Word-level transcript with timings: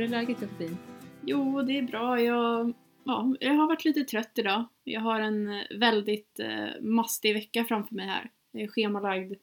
Hur 0.00 0.06
är 0.06 0.10
läget 0.10 0.42
Josefin? 0.42 0.76
Jo, 1.24 1.62
det 1.62 1.78
är 1.78 1.82
bra. 1.82 2.20
Jag, 2.20 2.72
ja, 3.04 3.34
jag 3.40 3.54
har 3.54 3.66
varit 3.66 3.84
lite 3.84 4.04
trött 4.04 4.38
idag. 4.38 4.64
Jag 4.84 5.00
har 5.00 5.20
en 5.20 5.48
eh, 5.48 5.62
väldigt 5.78 6.40
eh, 6.40 6.80
mastig 6.80 7.34
vecka 7.34 7.64
framför 7.64 7.94
mig 7.94 8.06
här. 8.06 8.30
Jag 8.50 8.62
är 8.62 8.68
schemalagd 8.68 9.34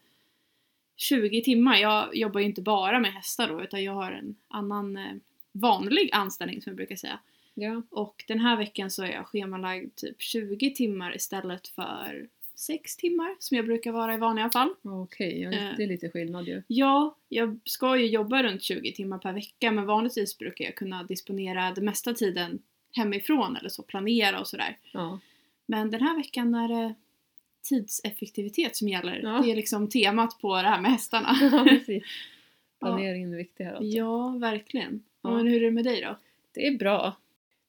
20 0.96 1.42
timmar. 1.44 1.78
Jag 1.78 2.16
jobbar 2.16 2.40
ju 2.40 2.46
inte 2.46 2.62
bara 2.62 3.00
med 3.00 3.14
hästar 3.14 3.48
då, 3.48 3.64
utan 3.64 3.84
jag 3.84 3.94
har 3.94 4.12
en 4.12 4.36
annan 4.48 4.98
eh, 4.98 5.14
vanlig 5.52 6.10
anställning 6.14 6.62
som 6.62 6.70
jag 6.70 6.78
brukar 6.78 6.96
säga. 6.96 7.20
Ja. 7.54 7.82
Och 7.90 8.24
den 8.28 8.40
här 8.40 8.58
veckan 8.58 8.92
så 8.92 9.04
är 9.04 9.12
jag 9.12 9.28
schemalagd 9.28 9.96
typ 9.96 10.22
20 10.22 10.74
timmar 10.74 11.16
istället 11.16 11.68
för 11.68 12.28
6 12.60 12.96
timmar 12.98 13.36
som 13.40 13.58
jag 13.58 13.66
brukar 13.66 13.92
vara 13.92 14.14
i 14.14 14.18
vanliga 14.18 14.50
fall. 14.50 14.70
Okej, 14.82 15.42
ja, 15.42 15.52
Eh. 15.52 15.78
det 15.78 15.84
är 15.84 15.88
lite 15.88 16.10
skillnad 16.10 16.48
ju. 16.48 16.62
Ja, 16.68 17.16
jag 17.30 17.60
ska 17.64 17.98
ju 17.98 18.06
jobba 18.08 18.44
runt 18.44 18.64
20 18.64 18.92
timmar 18.92 19.18
per 19.18 19.34
vecka 19.34 19.72
men 19.72 19.86
vanligtvis 19.86 20.38
brukar 20.38 20.66
jag 20.66 20.76
kunna 20.76 21.04
disponera 21.04 21.72
det 21.72 21.82
mesta 21.82 22.14
tiden 22.14 22.60
hemifrån 22.96 23.58
eller 23.58 23.70
så, 23.70 23.84
planera 23.84 24.40
och 24.40 24.48
sådär. 24.48 24.78
Ja. 24.92 25.20
Men 25.66 25.92
den 25.92 26.02
här 26.02 26.18
veckan 26.18 26.56
är 26.56 26.68
det 26.68 26.94
tidseffektivitet 27.70 28.76
som 28.76 28.88
gäller. 28.90 29.20
Ja. 29.24 29.42
Det 29.46 29.52
är 29.52 29.56
liksom 29.56 29.90
temat 29.90 30.40
på 30.42 30.56
det 30.56 30.68
här 30.68 30.82
med 30.82 30.92
hästarna. 30.92 31.36
ja. 31.88 32.00
Planeringen 32.80 33.34
är 33.34 33.38
viktig 33.38 33.64
här 33.64 33.72
alltså. 33.74 33.98
ja, 33.98 34.30
verkligen. 34.30 35.04
Ja. 35.22 35.30
Men 35.30 35.48
hur 35.48 35.62
är 35.62 35.66
det 35.66 35.72
med 35.72 35.84
dig 35.84 36.02
då? 36.02 36.18
Det 36.54 36.68
är 36.68 36.78
bra. 36.78 37.16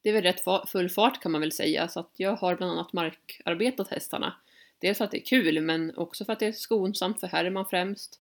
Det 0.02 0.08
är 0.08 0.12
väl 0.12 0.22
rätt 0.22 0.44
full 0.68 0.88
fart 0.88 1.22
kan 1.22 1.32
man 1.32 1.40
väl 1.40 1.52
säga, 1.52 1.88
så 1.88 2.00
att 2.00 2.12
jag 2.16 2.36
har 2.36 2.56
bland 2.56 2.72
annat 2.72 2.92
markarbetat 2.92 3.88
hästarna. 3.88 4.34
Dels 4.80 4.98
för 4.98 5.04
att 5.04 5.10
det 5.10 5.18
är 5.18 5.24
kul, 5.24 5.60
men 5.60 5.96
också 5.96 6.24
för 6.24 6.32
att 6.32 6.40
det 6.40 6.46
är 6.46 6.52
skonsamt 6.52 7.20
för 7.20 7.26
Herman 7.26 7.66
främst. 7.66 8.20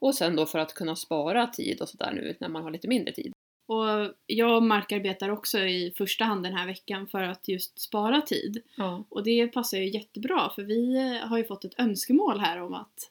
Och 0.00 0.14
sen 0.14 0.36
då 0.36 0.46
för 0.46 0.58
att 0.58 0.74
kunna 0.74 0.96
spara 0.96 1.46
tid 1.46 1.80
och 1.80 1.88
sådär 1.88 2.12
nu 2.12 2.36
när 2.40 2.48
man 2.48 2.62
har 2.62 2.70
lite 2.70 2.88
mindre 2.88 3.14
tid. 3.14 3.32
Och 3.66 4.14
jag 4.26 4.62
markarbetar 4.62 5.28
också 5.28 5.58
i 5.58 5.92
första 5.96 6.24
hand 6.24 6.42
den 6.42 6.54
här 6.54 6.66
veckan 6.66 7.06
för 7.06 7.22
att 7.22 7.48
just 7.48 7.80
spara 7.80 8.20
tid. 8.20 8.62
Ja. 8.76 9.04
Och 9.08 9.24
det 9.24 9.48
passar 9.48 9.78
ju 9.78 9.88
jättebra 9.88 10.50
för 10.54 10.62
vi 10.62 10.96
eh, 10.96 11.28
har 11.28 11.38
ju 11.38 11.44
fått 11.44 11.64
ett 11.64 11.80
önskemål 11.80 12.40
här 12.40 12.62
om 12.62 12.74
att 12.74 13.10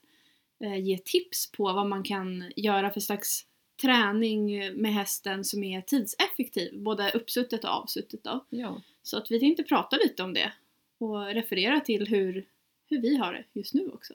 eh, 0.63 0.80
ge 0.80 0.97
tips 0.97 1.52
på 1.52 1.63
vad 1.63 1.88
man 1.88 2.03
kan 2.03 2.52
göra 2.55 2.91
för 2.91 2.99
slags 2.99 3.45
träning 3.81 4.73
med 4.81 4.93
hästen 4.93 5.43
som 5.43 5.63
är 5.63 5.81
tidseffektiv, 5.81 6.80
både 6.80 7.11
uppsuttet 7.11 7.63
och 7.63 7.69
avsuttet 7.69 8.23
då. 8.23 8.45
Ja. 8.49 8.81
Så 9.03 9.17
att 9.17 9.31
vi 9.31 9.39
tänkte 9.39 9.63
prata 9.63 9.97
lite 9.97 10.23
om 10.23 10.33
det 10.33 10.52
och 10.97 11.25
referera 11.25 11.80
till 11.80 12.08
hur, 12.08 12.45
hur 12.89 13.02
vi 13.02 13.17
har 13.17 13.33
det 13.33 13.43
just 13.53 13.73
nu 13.73 13.89
också. 13.93 14.13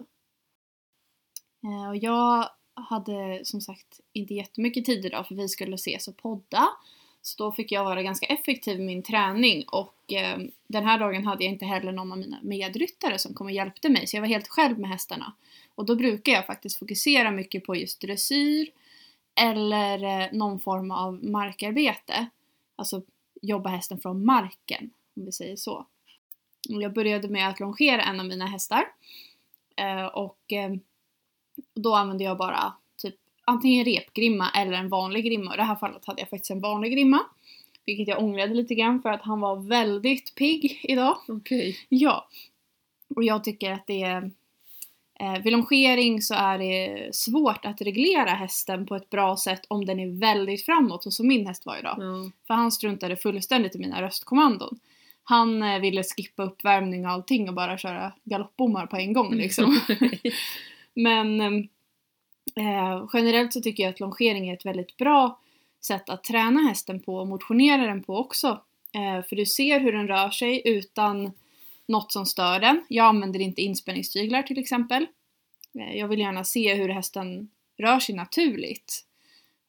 Eh, 1.65 1.89
Och 1.89 1.97
jag 1.97 2.49
hade 2.75 3.41
som 3.45 3.61
sagt 3.61 4.01
inte 4.13 4.35
jättemycket 4.35 4.85
tid 4.85 5.05
idag 5.05 5.29
för 5.29 5.35
vi 5.35 5.49
skulle 5.49 5.75
ses 5.75 6.09
och 6.09 6.17
podda. 6.17 6.69
Så 7.23 7.45
då 7.45 7.53
fick 7.53 7.73
jag 7.73 7.85
vara 7.85 8.03
ganska 8.03 8.27
effektiv 8.27 8.81
i 8.81 8.85
min 8.85 9.03
träning 9.03 9.65
och 9.69 10.13
eh, 10.13 10.39
den 10.67 10.85
här 10.85 10.99
dagen 10.99 11.27
hade 11.27 11.45
jag 11.45 11.53
inte 11.53 11.65
heller 11.67 11.93
någon 11.93 12.13
av 12.13 12.19
mina 12.19 12.39
medryttare 12.43 13.19
som 13.19 13.35
kom 13.35 13.47
och 13.47 13.53
hjälpte 13.53 13.89
mig 13.89 14.07
så 14.07 14.17
jag 14.17 14.21
var 14.21 14.29
helt 14.29 14.49
själv 14.49 14.79
med 14.79 14.91
hästarna. 14.91 15.33
Och 15.75 15.87
då 15.87 15.97
brukar 15.97 16.33
jag 16.33 16.47
faktiskt 16.47 16.79
fokusera 16.79 17.31
mycket 17.31 17.65
på 17.65 17.77
just 17.77 18.01
dressyr 18.01 18.71
eller 19.35 20.05
eh, 20.05 20.29
någon 20.33 20.61
form 20.61 20.91
av 20.91 21.25
markarbete. 21.25 22.27
Alltså 22.77 23.03
jobba 23.43 23.71
hästen 23.71 24.01
från 24.01 24.25
marken, 24.25 24.91
om 25.17 25.25
vi 25.25 25.33
säger 25.33 25.57
så. 25.57 25.87
Och 26.69 26.83
Jag 26.83 26.93
började 26.93 27.29
med 27.29 27.49
att 27.49 27.61
longera 27.61 28.03
en 28.03 28.21
av 28.21 28.27
mina 28.27 28.47
hästar. 28.47 28.85
Eh, 29.77 30.05
och 30.05 30.53
eh, 30.53 30.73
då 31.75 31.95
använde 31.95 32.25
jag 32.25 32.39
bara 32.39 32.73
typ 32.97 33.15
antingen 33.45 33.85
repgrimma 33.85 34.51
eller 34.51 34.73
en 34.73 34.89
vanlig 34.89 35.25
grimma. 35.25 35.55
I 35.55 35.57
det 35.57 35.63
här 35.63 35.77
fallet 35.77 36.05
hade 36.05 36.21
jag 36.21 36.31
faktiskt 36.31 36.51
en 36.51 36.61
vanlig 36.61 36.93
grimma. 36.93 37.19
Vilket 37.87 38.09
jag 38.09 38.23
ångrade 38.23 38.55
lite 38.55 38.75
grann 38.75 39.03
för 39.03 39.09
att 39.09 39.23
han 39.23 39.41
var 39.41 39.57
väldigt 39.57 40.35
pigg 40.35 40.81
idag. 40.83 41.19
Okej. 41.29 41.79
Ja. 41.89 42.29
Och 43.17 43.25
jag 43.25 43.45
tycker 43.45 43.73
att 43.73 43.87
det 43.87 44.03
är... 44.03 44.31
Eh, 45.21 45.43
vid 45.43 45.53
longering 45.53 46.23
så 46.23 46.35
är 46.35 46.59
det 46.59 47.15
svårt 47.15 47.65
att 47.65 47.81
reglera 47.81 48.31
hästen 48.31 48.87
på 48.87 48.97
ett 48.97 49.11
bra 49.11 49.37
sätt 49.37 49.61
om 49.69 49.85
den 49.87 50.01
är 50.01 50.21
väldigt 50.21 50.65
framåt, 50.65 51.07
och 51.07 51.13
som 51.13 51.29
min 51.29 51.47
häst 51.47 51.67
var 51.67 51.79
idag. 51.79 51.97
Ja. 51.99 52.31
För 52.47 52.55
han 52.55 52.73
struntade 52.73 53.17
fullständigt 53.17 53.75
i 53.75 53.79
mina 53.79 54.03
röstkommandon. 54.03 54.79
Han 55.25 55.63
eh, 55.63 55.81
ville 55.81 56.03
skippa 56.03 56.43
uppvärmning 56.43 57.07
och 57.07 57.13
allting 57.13 57.49
och 57.49 57.55
bara 57.55 57.79
köra 57.79 58.13
galoppbommar 58.25 58.87
på 58.87 58.97
en 58.97 59.13
gång 59.13 59.35
liksom. 59.35 59.81
Men 60.95 61.41
eh, 62.57 63.09
generellt 63.13 63.53
så 63.53 63.61
tycker 63.61 63.83
jag 63.83 63.91
att 63.91 64.01
longering 64.01 64.49
är 64.49 64.55
ett 64.55 64.67
väldigt 64.67 64.97
bra 64.97 65.39
sätt 65.81 66.09
att 66.09 66.25
träna 66.25 66.61
hästen 66.61 67.01
på 67.01 67.17
och 67.17 67.29
motionera 67.29 67.87
den 67.87 68.03
på 68.03 68.17
också. 68.17 68.61
Eh, 68.95 69.27
för 69.29 69.37
du 69.37 69.47
ser 69.47 69.81
hur 69.81 69.93
den 69.93 70.09
rör 70.09 70.31
sig 70.31 70.63
utan 70.65 71.33
något 71.87 72.13
som 72.13 72.27
stör 72.27 72.61
den. 72.61 72.85
Jag 72.89 73.07
använder 73.07 73.41
inte 73.41 73.63
inspänningstyglar 73.63 74.43
till 74.43 74.59
exempel. 74.59 75.07
Eh, 75.79 75.97
jag 75.99 76.09
vill 76.09 76.19
gärna 76.19 76.45
se 76.45 76.75
hur 76.75 76.89
hästen 76.89 77.51
rör 77.79 78.01
sig 78.01 78.15
naturligt. 78.15 79.07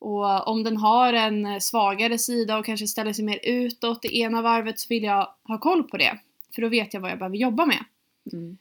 Och 0.04 0.48
om 0.48 0.64
den 0.64 0.78
har 0.78 1.14
en 1.14 1.62
svagare 1.62 2.18
sida 2.18 2.58
och 2.58 2.66
kanske 2.66 2.88
ställer 2.88 3.14
sig 3.14 3.26
mer 3.26 3.40
utåt 3.44 4.02
det 4.02 4.18
ena 4.18 4.42
varvet 4.42 4.80
så 4.80 4.88
vill 4.90 5.04
jag 5.04 5.30
ha 5.44 5.58
koll 5.58 5.84
på 5.84 5.98
det. 5.98 6.20
För 6.56 6.62
då 6.62 6.70
vet 6.70 6.94
jag 6.94 7.02
vad 7.02 7.12
jag 7.12 7.18
behöver 7.18 7.38
jobba 7.38 7.66
med. 7.66 7.86
Mm. 8.34 8.58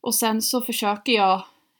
Och 0.00 0.14
sen 0.14 0.42
så 0.42 0.60
försöker 0.60 1.12
jag 1.12 1.34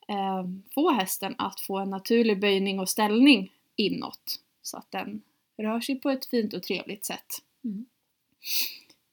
eh, 0.09 0.45
få 0.75 0.91
hästen 0.91 1.35
att 1.39 1.61
få 1.61 1.79
en 1.79 1.91
naturlig 1.91 2.41
böjning 2.41 2.81
och 2.81 2.89
ställning 2.89 3.53
inåt. 3.77 4.41
Så 4.63 4.77
att 4.77 4.91
den 4.91 5.23
rör 5.59 5.81
sig 5.81 6.01
på 6.01 6.11
ett 6.11 6.27
fint 6.27 6.55
och 6.55 6.63
trevligt 6.63 7.05
sätt. 7.05 7.27
Mm. 7.65 7.87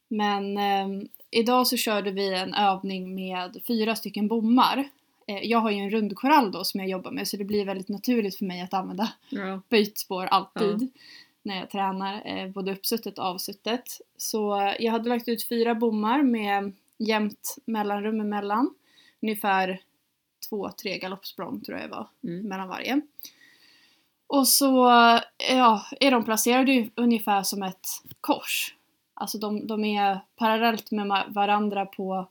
Men 0.08 0.58
eh, 0.58 1.08
idag 1.32 1.68
så 1.68 1.78
körde 1.78 2.12
vi 2.12 2.34
en 2.34 2.54
övning 2.54 3.16
med 3.16 3.62
fyra 3.68 3.96
stycken 3.96 4.28
bommar. 4.28 4.90
Eh, 5.28 5.40
jag 5.44 5.60
har 5.60 5.72
ju 5.72 5.78
en 5.78 5.90
rundkorall 5.90 6.52
då 6.52 6.64
som 6.64 6.80
jag 6.80 6.90
jobbar 6.90 7.12
med 7.12 7.28
så 7.28 7.38
det 7.38 7.44
blir 7.44 7.66
väldigt 7.66 7.90
naturligt 7.90 8.36
för 8.38 8.46
mig 8.46 8.62
att 8.62 8.74
använda 8.74 9.14
Ja. 9.30 9.62
böjt 9.70 9.98
spår 9.98 10.26
alltid 10.26 10.92
när 11.44 11.56
jag 11.60 11.70
tränar, 11.70 12.22
eh, 12.26 12.48
både 12.50 12.72
uppsuttet 12.72 13.20
och 13.20 13.26
avsuttet. 13.26 13.84
Så 14.18 14.62
eh, 14.62 14.74
jag 14.80 14.92
hade 14.92 15.10
lagt 15.10 15.28
ut 15.28 15.48
fyra 15.48 15.76
bommar 15.76 16.24
med 16.24 16.72
jämnt 16.98 17.56
mellanrum 17.66 18.22
emellan. 18.22 18.74
Ungefär 19.22 19.82
två, 20.50 20.70
tre 20.70 20.98
galoppsprång 20.98 21.62
tror 21.62 21.78
jag 21.80 21.90
det 21.90 21.96
var 21.96 22.08
Mm. 22.24 22.48
mellan 22.48 22.68
varje. 22.68 23.02
Och 24.28 24.48
så 24.48 24.68
ja, 25.50 25.86
är 26.00 26.12
de 26.12 26.24
placerade 26.24 26.90
ungefär 26.96 27.44
som 27.44 27.64
ett 27.64 27.88
kors. 28.22 28.76
Alltså 29.14 29.38
de, 29.38 29.68
de 29.68 29.86
är 29.86 30.20
parallellt 30.36 30.92
med 30.92 31.24
varandra 31.28 31.86
på, 31.86 32.28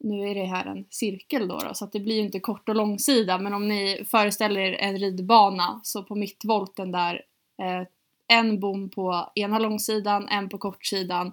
nu 0.00 0.28
är 0.28 0.34
det 0.34 0.44
här 0.44 0.66
en 0.66 0.84
cirkel 0.90 1.48
då, 1.48 1.58
då 1.58 1.74
så 1.74 1.84
att 1.84 1.92
det 1.92 2.00
blir 2.00 2.14
ju 2.14 2.22
inte 2.22 2.40
kort 2.40 2.68
och 2.68 2.76
långsida 2.76 3.38
men 3.38 3.54
om 3.54 3.68
ni 3.68 4.04
föreställer 4.10 4.60
er 4.60 4.72
en 4.72 4.98
ridbana 4.98 5.80
så 5.84 6.02
på 6.02 6.14
mittvolten 6.14 6.92
där 6.92 7.24
eh, 7.58 7.86
en 8.28 8.60
bom 8.60 8.88
på 8.88 9.32
ena 9.34 9.58
långsidan, 9.58 10.28
en 10.28 10.48
på 10.48 10.58
kortsidan 10.58 11.32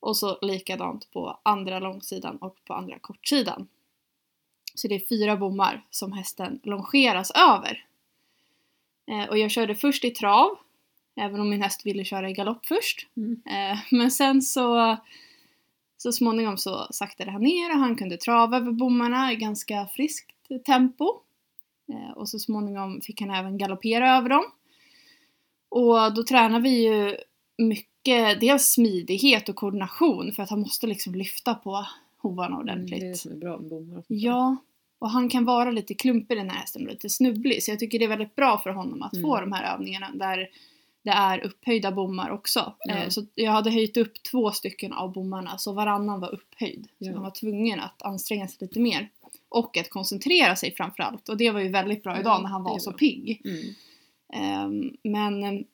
och 0.00 0.16
så 0.16 0.38
likadant 0.42 1.10
på 1.12 1.40
andra 1.42 1.78
långsidan 1.78 2.36
och 2.36 2.56
på 2.64 2.74
andra 2.74 2.98
kortsidan. 2.98 3.68
Så 4.74 4.88
det 4.88 4.94
är 4.94 5.08
fyra 5.08 5.36
bommar 5.36 5.86
som 5.90 6.12
hästen 6.12 6.60
longeras 6.62 7.30
över. 7.30 7.84
Eh, 9.06 9.28
och 9.28 9.38
jag 9.38 9.50
körde 9.50 9.74
först 9.74 10.04
i 10.04 10.10
trav, 10.10 10.58
även 11.16 11.40
om 11.40 11.50
min 11.50 11.62
häst 11.62 11.86
ville 11.86 12.04
köra 12.04 12.30
i 12.30 12.32
galopp 12.32 12.66
först. 12.66 13.06
Mm. 13.16 13.42
Eh, 13.46 13.78
men 13.90 14.10
sen 14.10 14.42
så, 14.42 14.96
så 16.04 16.12
småningom 16.12 16.58
så 16.58 16.86
saktade 16.90 17.30
han 17.30 17.42
ner 17.42 17.70
och 17.70 17.78
han 17.78 17.96
kunde 17.96 18.16
trava 18.16 18.56
över 18.56 18.72
bommarna 18.72 19.32
i 19.32 19.36
ganska 19.36 19.86
friskt 19.86 20.30
tempo. 20.66 21.04
Eh, 21.92 22.10
och 22.16 22.28
så 22.28 22.38
småningom 22.38 23.00
fick 23.00 23.20
han 23.20 23.30
även 23.30 23.58
galoppera 23.58 24.16
över 24.16 24.28
dem. 24.28 24.44
Och 25.68 26.14
då 26.14 26.22
tränar 26.24 26.60
vi 26.60 26.84
ju 26.84 27.16
mycket, 27.58 28.40
dels 28.40 28.66
smidighet 28.66 29.48
och 29.48 29.56
koordination 29.56 30.32
för 30.32 30.42
att 30.42 30.50
han 30.50 30.60
måste 30.60 30.86
liksom 30.86 31.14
lyfta 31.14 31.54
på 31.54 31.86
hovarna 32.18 32.58
ordentligt. 32.58 33.00
Det 33.00 33.06
är 33.06 33.10
det 33.10 33.16
som 33.16 33.32
är 33.32 33.36
bra 33.36 33.58
med 33.58 33.70
bommar. 33.70 34.02
Ja, 34.08 34.56
och 34.98 35.10
han 35.10 35.28
kan 35.28 35.44
vara 35.44 35.70
lite 35.70 35.94
klumpig 35.94 36.36
den 36.36 36.50
här 36.50 36.58
hästen 36.58 36.82
och 36.86 36.92
lite 36.92 37.08
snubblig 37.10 37.62
så 37.62 37.70
jag 37.70 37.78
tycker 37.78 37.98
det 37.98 38.04
är 38.04 38.08
väldigt 38.08 38.36
bra 38.36 38.58
för 38.58 38.70
honom 38.70 39.02
att 39.02 39.20
få 39.20 39.36
Mm. 39.36 39.50
de 39.50 39.56
här 39.56 39.74
övningarna 39.74 40.10
där 40.14 40.48
det 41.04 41.10
är 41.10 41.38
upphöjda 41.44 41.92
bommar 41.92 42.30
också. 42.30 42.74
Eh, 42.90 43.08
Så 43.08 43.26
jag 43.34 43.52
hade 43.52 43.70
höjt 43.70 43.96
upp 43.96 44.22
två 44.22 44.50
stycken 44.50 44.92
av 44.92 45.12
bommarna 45.12 45.58
så 45.58 45.72
varannan 45.72 46.20
var 46.20 46.34
upphöjd. 46.34 46.88
Så 46.98 47.12
han 47.12 47.22
var 47.22 47.30
tvungen 47.30 47.80
att 47.80 48.02
anstränga 48.02 48.48
sig 48.48 48.56
lite 48.60 48.80
mer. 48.80 49.08
Och 49.48 49.76
att 49.76 49.90
koncentrera 49.90 50.56
sig 50.56 50.74
framförallt 50.74 51.28
och 51.28 51.36
det 51.36 51.50
var 51.50 51.60
ju 51.60 51.68
väldigt 51.68 52.02
bra 52.02 52.20
idag 52.20 52.42
när 52.42 52.48
han 52.48 52.62
var 52.64 52.78
så 52.78 52.92
pigg. 52.92 53.42
Mm. 53.44 53.74
Ehm, 54.32 54.96
Men 55.02 55.44
ehm, 55.44 55.64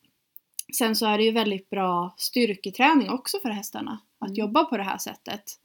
sen 0.78 0.96
så 0.96 1.06
är 1.06 1.18
det 1.18 1.24
ju 1.24 1.30
väldigt 1.30 1.70
bra 1.70 2.14
styrketräning 2.16 3.10
också 3.10 3.38
för 3.42 3.48
hästarna 3.50 3.98
att 4.18 4.28
Mm. 4.28 4.34
jobba 4.38 4.64
på 4.64 4.76
det 4.76 4.82
här 4.82 4.98
sättet. 4.98 5.58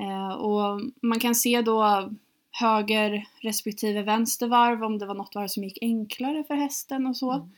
Eh, 0.00 0.28
Och 0.32 0.80
man 1.02 1.20
kan 1.20 1.34
se 1.34 1.62
då 1.62 2.10
höger 2.50 3.26
respektive 3.40 4.02
vänster 4.02 4.46
varv 4.46 4.82
om 4.84 4.98
det 4.98 5.06
var 5.06 5.14
något 5.14 5.34
varv 5.34 5.48
som 5.48 5.64
gick 5.64 5.78
enklare 5.80 6.44
för 6.44 6.54
hästen 6.54 7.06
och 7.06 7.16
så. 7.16 7.32
Mm. 7.32 7.50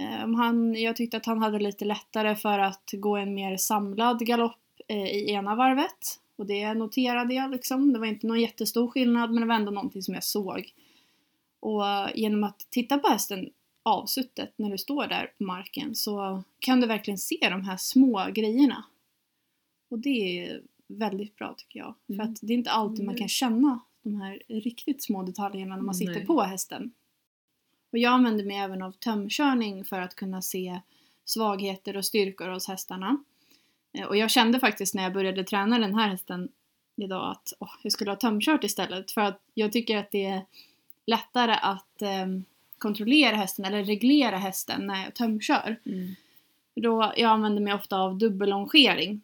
Eh, 0.00 0.24
om 0.24 0.34
han, 0.34 0.74
jag 0.74 0.96
tyckte 0.96 1.16
att 1.16 1.26
han 1.26 1.42
hade 1.42 1.58
lite 1.58 1.84
lättare 1.84 2.36
för 2.36 2.58
att 2.58 2.90
gå 2.92 3.16
en 3.16 3.34
mer 3.34 3.56
samlad 3.56 4.26
galopp 4.26 4.58
eh, 4.88 5.06
i 5.06 5.30
ena 5.30 5.54
varvet. 5.54 6.20
Och 6.36 6.46
det 6.46 6.74
noterade 6.74 7.34
jag 7.34 7.50
liksom. 7.50 7.92
Det 7.92 7.98
var 7.98 8.06
inte 8.06 8.26
någon 8.26 8.40
jättestor 8.40 8.88
skillnad 8.88 9.30
men 9.30 9.40
det 9.40 9.46
var 9.46 9.54
ändå 9.54 9.70
någonting 9.72 10.02
som 10.02 10.14
jag 10.14 10.24
såg. 10.24 10.72
Och 11.60 11.82
genom 12.14 12.44
att 12.44 12.66
titta 12.70 12.98
på 12.98 13.08
hästen 13.08 13.50
avsuttet 13.82 14.52
när 14.56 14.70
du 14.70 14.78
står 14.78 15.06
där 15.06 15.32
på 15.38 15.44
marken 15.44 15.94
så 15.94 16.42
kan 16.58 16.80
du 16.80 16.86
verkligen 16.86 17.18
se 17.18 17.36
de 17.50 17.62
här 17.64 17.76
små 17.76 18.26
grejerna. 18.34 18.84
Och 19.90 19.98
det 19.98 20.38
är 20.46 20.62
väldigt 20.86 21.36
bra 21.36 21.54
tycker 21.58 21.78
jag. 21.78 21.94
För 22.06 22.14
Mm. 22.14 22.30
att 22.32 22.38
det 22.42 22.52
är 22.52 22.58
inte 22.58 22.70
alltid 22.70 23.04
man 23.04 23.14
Mm. 23.14 23.18
kan 23.18 23.28
känna 23.28 23.80
de 24.02 24.20
här 24.20 24.42
riktigt 24.48 25.02
små 25.02 25.22
detaljerna 25.22 25.76
när 25.76 25.82
man 25.82 25.94
sitter 25.94 26.14
Nej. 26.14 26.26
på 26.26 26.42
hästen. 26.42 26.92
Och 27.92 27.98
jag 27.98 28.12
använder 28.12 28.44
mig 28.44 28.56
även 28.56 28.82
av 28.82 28.92
tömkörning 28.92 29.84
för 29.84 30.00
att 30.00 30.14
kunna 30.14 30.42
se 30.42 30.80
svagheter 31.24 31.96
och 31.96 32.04
styrkor 32.04 32.48
hos 32.48 32.68
hästarna. 32.68 33.24
Eh, 33.92 34.04
Och 34.06 34.16
jag 34.16 34.30
kände 34.30 34.60
faktiskt 34.60 34.94
när 34.94 35.02
jag 35.02 35.12
började 35.12 35.44
träna 35.44 35.78
den 35.78 35.94
här 35.94 36.08
hästen 36.08 36.48
idag 36.96 37.30
att 37.30 37.52
åh, 37.58 37.70
jag 37.82 37.92
skulle 37.92 38.10
ha 38.10 38.16
tömkört 38.16 38.64
istället 38.64 39.10
för 39.10 39.20
att 39.20 39.40
jag 39.54 39.72
tycker 39.72 39.96
att 39.96 40.10
det 40.10 40.24
är 40.24 40.42
lättare 41.06 41.52
att 41.62 42.02
ehm, 42.02 42.44
kontrollera 42.78 43.36
hästen 43.36 43.64
eller 43.64 43.84
reglera 43.84 44.36
hästen 44.36 44.86
när 44.86 45.04
jag 45.04 45.14
tömkör. 45.14 45.80
Mm. 45.86 46.14
Då, 46.74 47.12
jag 47.16 47.30
använder 47.30 47.62
mig 47.62 47.74
ofta 47.74 47.98
av 47.98 48.18
dubbellongering. 48.18 49.20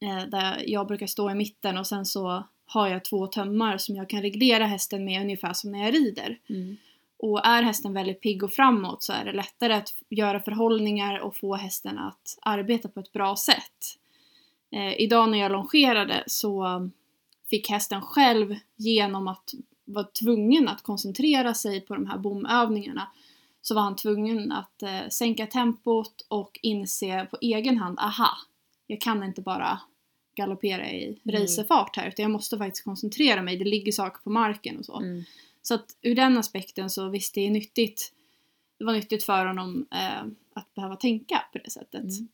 Eh, 0.00 0.26
där 0.28 0.64
jag 0.66 0.86
brukar 0.86 1.06
stå 1.06 1.30
i 1.30 1.34
mitten 1.34 1.78
och 1.78 1.86
sen 1.86 2.06
så 2.06 2.44
har 2.66 2.88
jag 2.88 3.04
två 3.04 3.26
tömmar 3.26 3.78
som 3.78 3.96
jag 3.96 4.08
kan 4.08 4.22
reglera 4.22 4.66
hästen 4.66 5.04
med 5.04 5.22
ungefär 5.22 5.52
som 5.52 5.72
när 5.72 5.84
jag 5.84 5.94
rider. 5.94 6.38
Mm. 6.48 6.76
Och 7.22 7.46
är 7.46 7.62
hästen 7.62 7.92
väldigt 7.92 8.20
pigg 8.20 8.42
och 8.42 8.52
framåt 8.52 9.02
så 9.02 9.12
är 9.12 9.24
det 9.24 9.32
lättare 9.32 9.72
att 9.72 9.94
göra 10.08 10.40
förhållningar 10.40 11.18
och 11.18 11.36
få 11.36 11.54
hästen 11.54 11.98
att 11.98 12.38
arbeta 12.42 12.88
på 12.88 13.00
ett 13.00 13.12
bra 13.12 13.36
sätt. 13.36 13.96
Eh, 14.72 15.00
idag 15.00 15.30
när 15.30 15.38
jag 15.38 15.52
longerade 15.52 16.24
så 16.26 16.66
fick 17.50 17.70
hästen 17.70 18.02
själv 18.02 18.56
genom 18.76 19.28
att 19.28 19.50
vara 19.84 20.04
tvungen 20.04 20.68
att 20.68 20.82
koncentrera 20.82 21.54
sig 21.54 21.80
på 21.80 21.94
de 21.94 22.06
här 22.06 22.18
bomövningarna 22.18 23.08
så 23.62 23.74
var 23.74 23.82
han 23.82 23.96
tvungen 23.96 24.52
att 24.52 24.82
eh, 24.82 25.08
sänka 25.10 25.46
tempot 25.46 26.26
och 26.28 26.58
inse 26.62 27.26
på 27.30 27.38
egen 27.40 27.78
hand, 27.78 27.98
aha, 27.98 28.30
jag 28.86 29.00
kan 29.00 29.22
inte 29.22 29.42
bara 29.42 29.80
galoppera 30.36 30.90
i 30.90 31.20
Mm. 31.24 31.40
racerfart 31.40 31.96
här 31.96 32.08
utan 32.08 32.22
jag 32.22 32.30
måste 32.30 32.58
faktiskt 32.58 32.84
koncentrera 32.84 33.42
mig, 33.42 33.56
det 33.56 33.64
ligger 33.64 33.92
saker 33.92 34.22
på 34.22 34.30
marken 34.30 34.78
och 34.78 34.84
så. 34.84 34.98
Mm. 34.98 35.24
Så 35.62 35.74
att 35.74 35.96
ur 36.02 36.14
den 36.14 36.38
aspekten 36.38 36.90
så 36.90 37.08
visst 37.08 37.34
det 37.34 37.46
är 37.46 37.50
nyttigt. 37.50 38.12
Det 38.78 38.84
var 38.84 38.92
nyttigt 38.92 39.24
för 39.24 39.46
honom 39.46 39.86
eh, 39.90 40.22
att 40.54 40.74
behöva 40.74 40.96
tänka 40.96 41.42
på 41.52 41.58
det 41.58 41.70
sättet. 41.70 42.00
Mm. 42.00 42.28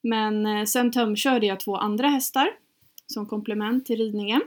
Men 0.00 0.46
eh, 0.46 0.64
sen 0.64 0.92
tömkörde 0.92 1.46
jag 1.46 1.60
två 1.60 1.76
andra 1.76 2.08
hästar 2.08 2.50
som 3.06 3.26
komplement 3.26 3.86
till 3.86 3.98
ridningen. 3.98 4.40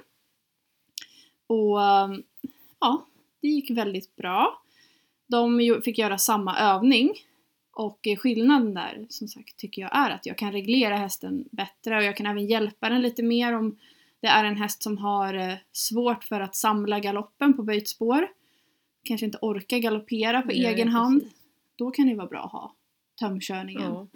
Och 1.47 1.81
eh, 1.81 2.12
ja, 2.79 3.06
det 3.41 3.47
gick 3.47 3.69
väldigt 3.69 4.15
bra. 4.15 4.62
De 5.27 5.81
fick 5.85 5.97
göra 5.97 6.17
samma 6.17 6.57
övning. 6.57 7.13
Och 7.74 8.07
skillnaden 8.17 8.74
där 8.74 9.06
som 9.09 9.27
sagt 9.27 9.57
tycker 9.57 9.81
jag 9.81 9.95
är 9.95 10.09
att 10.09 10.25
jag 10.25 10.38
kan 10.38 10.51
reglera 10.51 10.97
hästen 10.97 11.45
bättre 11.51 11.97
och 11.97 12.03
jag 12.03 12.17
kan 12.17 12.25
även 12.25 12.45
hjälpa 12.45 12.89
den 12.89 13.01
lite 13.01 13.24
mer 13.24 13.53
om 13.53 13.77
det 14.21 14.27
är 14.27 14.44
en 14.44 14.57
häst 14.57 14.83
som 14.83 14.97
har 14.97 15.33
eh, 15.33 15.56
svårt 15.71 16.23
för 16.23 16.39
att 16.41 16.56
samla 16.56 17.00
galoppen 17.00 17.53
på 17.53 17.63
böjt 17.63 17.88
spår. 17.88 18.27
Kanske 19.03 19.25
inte 19.25 19.38
orkar 19.41 19.77
galoppera 19.77 20.41
på 20.41 20.47
Nej, 20.47 20.65
egen 20.65 20.88
hand. 20.88 21.21
precis. 21.21 21.38
Då 21.75 21.91
kan 21.91 22.07
det 22.07 22.15
vara 22.15 22.27
bra 22.27 22.44
att 22.45 22.51
ha 22.51 22.75
tömkörningen. 23.19 23.91
Ja. 23.94 24.07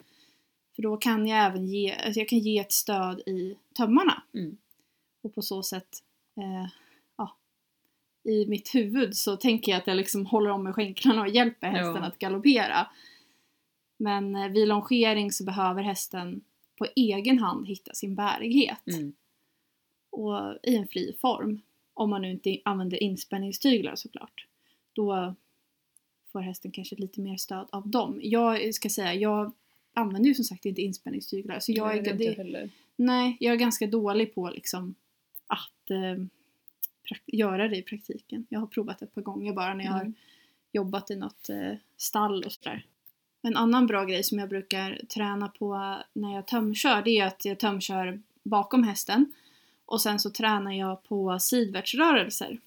För 0.75 0.81
då 0.81 0.97
kan 0.97 1.27
jag 1.27 1.45
även 1.45 1.67
ge, 1.67 1.91
alltså 1.93 2.19
jag 2.19 2.29
kan 2.29 2.39
ge 2.39 2.59
ett 2.59 2.71
stöd 2.71 3.19
i 3.19 3.55
tömmarna. 3.77 4.23
Mm. 4.33 4.57
Och 5.23 5.35
på 5.35 5.41
så 5.41 5.63
sätt, 5.63 6.03
eh, 6.37 6.69
ja, 7.17 7.35
i 8.23 8.45
mitt 8.45 8.75
huvud 8.75 9.17
så 9.17 9.37
tänker 9.37 9.71
jag 9.71 9.79
att 9.79 9.87
jag 9.87 9.97
liksom 9.97 10.25
håller 10.25 10.49
om 10.49 10.63
med 10.63 10.75
skänklarna 10.75 11.21
och 11.21 11.27
hjälper 11.27 11.67
hästen 11.67 11.95
Ja. 11.95 12.07
att 12.07 12.19
galoppera. 12.19 12.87
Men 13.97 14.35
eh, 14.35 14.47
vid 14.49 14.67
longering 14.67 15.31
så 15.31 15.43
behöver 15.43 15.83
hästen 15.83 16.41
på 16.77 16.87
egen 16.95 17.39
hand 17.39 17.67
hitta 17.67 17.93
sin 17.93 18.15
bärighet. 18.15 18.87
Mm. 18.87 19.13
Och 20.15 20.57
i 20.63 20.75
en 20.75 20.87
fri 20.87 21.15
form. 21.21 21.61
Om 21.93 22.09
man 22.09 22.21
nu 22.21 22.31
inte 22.31 22.57
använder 22.65 23.03
inspänningstyglar 23.03 23.95
såklart. 23.95 24.45
Då 24.93 25.35
får 26.31 26.39
hästen 26.39 26.71
kanske 26.71 26.95
lite 26.95 27.21
mer 27.21 27.37
stöd 27.37 27.67
av 27.69 27.87
dem. 27.87 28.19
Jag 28.23 28.73
ska 28.73 28.89
säga, 28.89 29.13
jag 29.13 29.51
använder 29.93 30.27
ju 30.27 30.33
som 30.33 30.45
sagt 30.45 30.65
inte 30.65 30.81
inspänningstyglar. 30.81 31.59
Så 31.59 31.71
jag 31.71 31.87
Nej, 31.87 31.99
är, 31.99 32.03
det 32.03 32.13
det, 32.13 32.23
inte 32.25 32.41
heller. 32.43 32.69
nej, 32.95 33.37
jag 33.39 33.53
är 33.53 33.57
ganska 33.57 33.87
dålig 33.87 34.35
på 34.35 34.49
liksom 34.49 34.95
att 35.47 35.91
eh, 35.91 36.25
göra 37.25 37.67
det 37.67 37.77
i 37.77 37.81
praktiken. 37.81 38.45
Jag 38.49 38.59
har 38.59 38.67
provat 38.67 39.01
ett 39.01 39.15
par 39.15 39.21
gånger 39.21 39.53
bara 39.53 39.73
när 39.73 39.85
jag 39.85 39.91
har 39.91 40.01
Mm. 40.01 40.13
jobbat 40.71 41.11
i 41.11 41.15
något 41.15 41.49
eh, 41.49 41.71
stall 41.97 42.43
och 42.43 42.51
sådär. 42.51 42.85
En 43.41 43.55
annan 43.57 43.87
bra 43.87 44.05
grej 44.05 44.23
som 44.23 44.39
jag 44.39 44.49
brukar 44.49 45.01
träna 45.09 45.47
på 45.47 45.97
när 46.13 46.35
jag 46.35 46.47
tömkör 46.47 47.01
det 47.01 47.19
är 47.19 47.25
att 47.25 47.45
jag 47.45 47.59
tömkör 47.59 48.21
bakom 48.43 48.83
hästen 48.83 49.33
och 49.85 50.01
sen 50.01 50.19
så 50.19 50.29
tränar 50.29 50.71
jag 50.71 51.03
på 51.03 51.39
sidvärtsrörelser. 51.39 52.59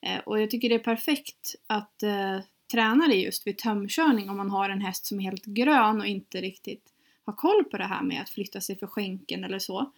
Eh, 0.00 0.18
och 0.18 0.40
jag 0.40 0.50
tycker 0.50 0.68
det 0.68 0.74
är 0.74 0.78
perfekt 0.78 1.54
att 1.66 2.02
eh, 2.02 2.38
träna 2.70 3.08
det 3.08 3.14
just 3.14 3.46
vid 3.46 3.58
tömkörning 3.58 4.30
om 4.30 4.36
man 4.36 4.50
har 4.50 4.70
en 4.70 4.80
häst 4.80 5.06
som 5.06 5.20
är 5.20 5.24
helt 5.24 5.44
grön 5.44 6.00
och 6.00 6.06
inte 6.06 6.40
riktigt 6.40 6.92
har 7.24 7.32
koll 7.32 7.64
på 7.64 7.78
det 7.78 7.84
här 7.84 8.02
med 8.02 8.22
att 8.22 8.30
flytta 8.30 8.60
sig 8.60 8.78
för 8.78 8.86
skänken 8.86 9.44
eller 9.44 9.58
så. 9.58 9.92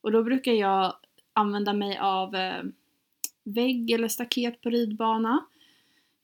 Och 0.00 0.12
då 0.12 0.22
brukar 0.22 0.52
jag 0.52 0.94
använda 1.32 1.72
mig 1.72 1.98
av 1.98 2.34
eh, 2.34 2.62
vägg 3.44 3.90
eller 3.90 4.08
staket 4.08 4.60
på 4.60 4.70
ridbana. 4.70 5.46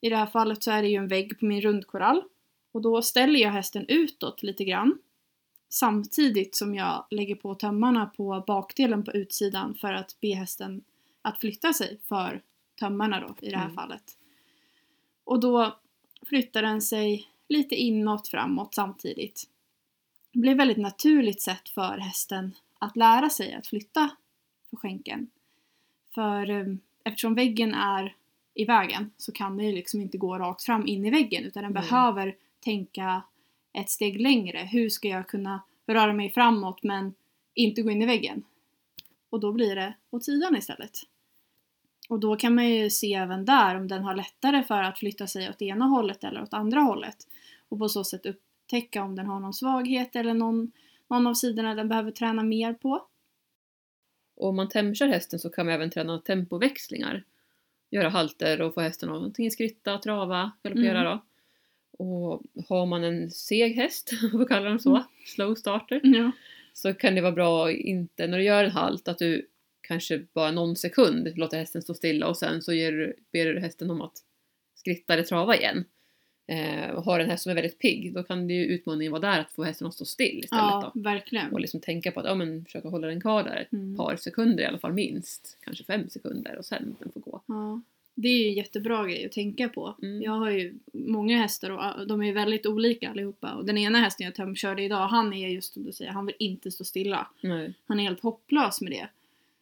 I 0.01 0.09
det 0.09 0.15
här 0.15 0.25
fallet 0.25 0.63
så 0.63 0.71
är 0.71 0.81
det 0.81 0.87
ju 0.87 0.97
en 0.97 1.07
vägg 1.07 1.39
på 1.39 1.45
min 1.45 1.61
rundkorall. 1.61 2.23
Och 2.71 2.81
då 2.81 3.01
ställer 3.01 3.39
jag 3.39 3.51
hästen 3.51 3.85
utåt 3.87 4.43
lite 4.43 4.63
grann. 4.63 4.97
Samtidigt 5.73 6.55
som 6.55 6.75
jag 6.75 7.05
lägger 7.09 7.35
på 7.35 7.55
tömmarna 7.55 8.05
på 8.05 8.43
bakdelen 8.47 9.03
på 9.03 9.11
utsidan 9.11 9.75
för 9.75 9.93
att 9.93 10.17
be 10.21 10.33
hästen 10.35 10.83
att 11.21 11.39
flytta 11.39 11.73
sig 11.73 11.99
för 12.03 12.41
tömmarna 12.79 13.19
då 13.19 13.35
i 13.47 13.49
det 13.49 13.57
här 13.57 13.65
Mm. 13.65 13.75
fallet. 13.75 14.03
Och 15.23 15.39
då 15.39 15.77
flyttar 16.29 16.61
den 16.61 16.81
sig 16.81 17.27
lite 17.49 17.75
inåt 17.75 18.27
framåt 18.27 18.73
samtidigt. 18.75 19.49
Det 20.31 20.39
blir 20.39 20.51
ett 20.51 20.57
väldigt 20.59 20.77
naturligt 20.77 21.41
sätt 21.41 21.69
för 21.69 21.97
hästen 21.97 22.55
att 22.79 22.95
lära 22.95 23.29
sig 23.29 23.53
att 23.53 23.67
flytta 23.67 24.09
för 24.69 24.77
skänken. 24.77 25.29
För 26.13 26.49
eh, 26.49 26.65
eftersom 27.03 27.33
väggen 27.35 27.73
är 27.73 28.15
i 28.53 28.65
vägen 28.65 29.11
så 29.17 29.31
kan 29.31 29.57
det 29.57 29.63
ju 29.63 29.71
liksom 29.71 30.01
inte 30.01 30.17
gå 30.17 30.37
rakt 30.39 30.63
fram 30.63 30.87
in 30.87 31.05
i 31.05 31.09
väggen 31.09 31.43
utan 31.43 31.63
den 31.63 31.71
Mm. 31.71 31.81
behöver 31.81 32.35
tänka 32.59 33.23
ett 33.73 33.89
steg 33.89 34.21
längre. 34.21 34.57
Hur 34.57 34.89
ska 34.89 35.07
jag 35.07 35.27
kunna 35.27 35.63
röra 35.87 36.13
mig 36.13 36.29
framåt 36.31 36.83
men 36.83 37.13
inte 37.53 37.81
gå 37.81 37.91
in 37.91 38.01
i 38.01 38.05
väggen? 38.05 38.43
Och 39.29 39.39
då 39.39 39.51
blir 39.51 39.75
det 39.75 39.93
åt 40.09 40.25
sidan 40.25 40.55
istället. 40.55 40.91
Och 42.09 42.19
då 42.19 42.35
kan 42.35 42.55
man 42.55 42.69
ju 42.69 42.89
se 42.89 43.13
även 43.13 43.45
där 43.45 43.75
om 43.75 43.87
den 43.87 44.03
har 44.03 44.15
lättare 44.15 44.63
för 44.63 44.83
att 44.83 44.99
flytta 44.99 45.27
sig 45.27 45.49
åt 45.49 45.61
ena 45.61 45.85
hållet 45.85 46.23
eller 46.23 46.43
åt 46.43 46.53
andra 46.53 46.79
hållet. 46.79 47.15
Och 47.69 47.79
på 47.79 47.89
så 47.89 48.03
sätt 48.03 48.25
upptäcka 48.25 49.03
om 49.03 49.15
den 49.15 49.25
har 49.25 49.39
någon 49.39 49.53
svaghet 49.53 50.15
eller 50.15 50.33
någon, 50.33 50.71
någon 51.07 51.27
av 51.27 51.33
sidorna 51.33 51.75
den 51.75 51.89
behöver 51.89 52.11
träna 52.11 52.43
mer 52.43 52.73
på. 52.73 53.07
Och 54.35 54.49
om 54.49 54.55
man 54.55 54.69
tämkör 54.69 55.07
hästen 55.07 55.39
så 55.39 55.49
kan 55.49 55.65
man 55.65 55.75
även 55.75 55.89
träna 55.89 56.19
tempoväxlingar. 56.19 57.23
Göra 57.91 58.09
halter 58.09 58.61
och 58.61 58.73
få 58.73 58.81
hästen 58.81 59.09
att 59.09 59.23
antingen 59.23 59.51
skritta, 59.51 59.97
trava, 59.97 60.51
galoppera 60.63 60.99
Mm. 60.99 61.03
då. 61.03 61.21
Och 61.97 62.41
har 62.67 62.85
man 62.85 63.03
en 63.03 63.31
seg 63.31 63.75
häst, 63.75 64.11
om 64.33 64.39
vi 64.39 64.45
kallar 64.45 64.69
dem 64.69 64.79
så, 64.79 64.89
Mm. 64.89 65.03
slow 65.25 65.55
starter, 65.55 66.01
Ja. 66.03 66.31
så 66.73 66.93
kan 66.93 67.15
det 67.15 67.21
vara 67.21 67.31
bra 67.31 67.71
inte, 67.71 68.27
när 68.27 68.37
du 68.37 68.43
gör 68.43 68.63
en 68.63 68.71
halt, 68.71 69.07
att 69.07 69.17
du 69.17 69.47
kanske 69.81 70.19
bara 70.33 70.51
någon 70.51 70.75
sekund 70.75 71.37
låter 71.37 71.57
hästen 71.57 71.81
stå 71.81 71.93
stilla 71.93 72.27
och 72.27 72.37
sen 72.37 72.61
så 72.61 72.73
ger, 72.73 72.91
du- 72.91 73.15
ber 73.31 73.45
du 73.53 73.59
hästen 73.59 73.91
om 73.91 74.01
att 74.01 74.17
skritta 74.75 75.13
eller 75.13 75.23
trava 75.23 75.55
igen. 75.55 75.85
Eh, 76.47 76.89
och 76.89 77.03
har 77.03 77.19
en 77.19 77.29
häst 77.29 77.43
som 77.43 77.49
är 77.49 77.55
väldigt 77.55 77.79
pigg, 77.79 78.13
då 78.13 78.23
kan 78.23 78.47
det 78.47 78.53
ju 78.53 78.65
utmaningen 78.65 79.11
vara 79.11 79.21
där 79.21 79.39
att 79.39 79.51
få 79.51 79.63
hästen 79.63 79.87
att 79.87 79.93
stå 79.93 80.05
still 80.05 80.39
istället 80.43 80.63
ja, 80.63 80.91
då. 80.95 81.01
verkligen. 81.01 81.51
Och 81.53 81.59
liksom 81.59 81.79
tänka 81.79 82.11
på 82.11 82.19
att 82.19 82.25
ja, 82.25 82.35
men, 82.35 82.65
försöka 82.65 82.87
hålla 82.89 83.07
den 83.07 83.21
kvar 83.21 83.43
där 83.43 83.55
ett 83.55 83.71
Mm. 83.73 83.95
par 83.95 84.15
sekunder 84.15 84.63
i 84.63 84.65
alla 84.67 84.79
fall 84.79 84.93
minst. 84.93 85.57
Kanske 85.61 85.83
fem 85.83 86.09
sekunder 86.09 86.57
och 86.57 86.65
sen 86.65 86.95
den 86.99 87.11
får 87.11 87.19
gå. 87.21 87.41
Ja. 87.47 87.81
Det 88.15 88.27
är 88.27 88.43
ju 88.43 88.47
en 88.47 88.53
jättebra 88.53 89.05
grej 89.05 89.25
att 89.25 89.31
tänka 89.31 89.69
på. 89.69 89.95
Mm. 90.01 90.21
Jag 90.21 90.31
har 90.31 90.49
ju 90.51 90.73
många 90.93 91.37
hästar 91.37 91.69
och 91.69 92.07
de 92.07 92.21
är 92.21 92.25
ju 92.25 92.31
väldigt 92.31 92.65
olika 92.65 93.09
allihopa. 93.09 93.53
Och 93.53 93.65
den 93.65 93.77
ena 93.77 93.99
hästen 93.99 94.25
jag 94.25 94.35
tömkörde 94.35 94.83
idag, 94.83 95.07
han 95.07 95.33
är 95.33 95.47
just 95.47 95.73
som 95.73 95.83
du 95.83 95.91
säger, 95.91 96.11
han 96.11 96.25
vill 96.25 96.35
inte 96.39 96.71
stå 96.71 96.83
stilla. 96.83 97.27
Nej. 97.41 97.73
Han 97.87 97.99
är 97.99 98.03
helt 98.03 98.19
hopplös 98.23 98.81
med 98.81 98.91
det. 98.91 99.07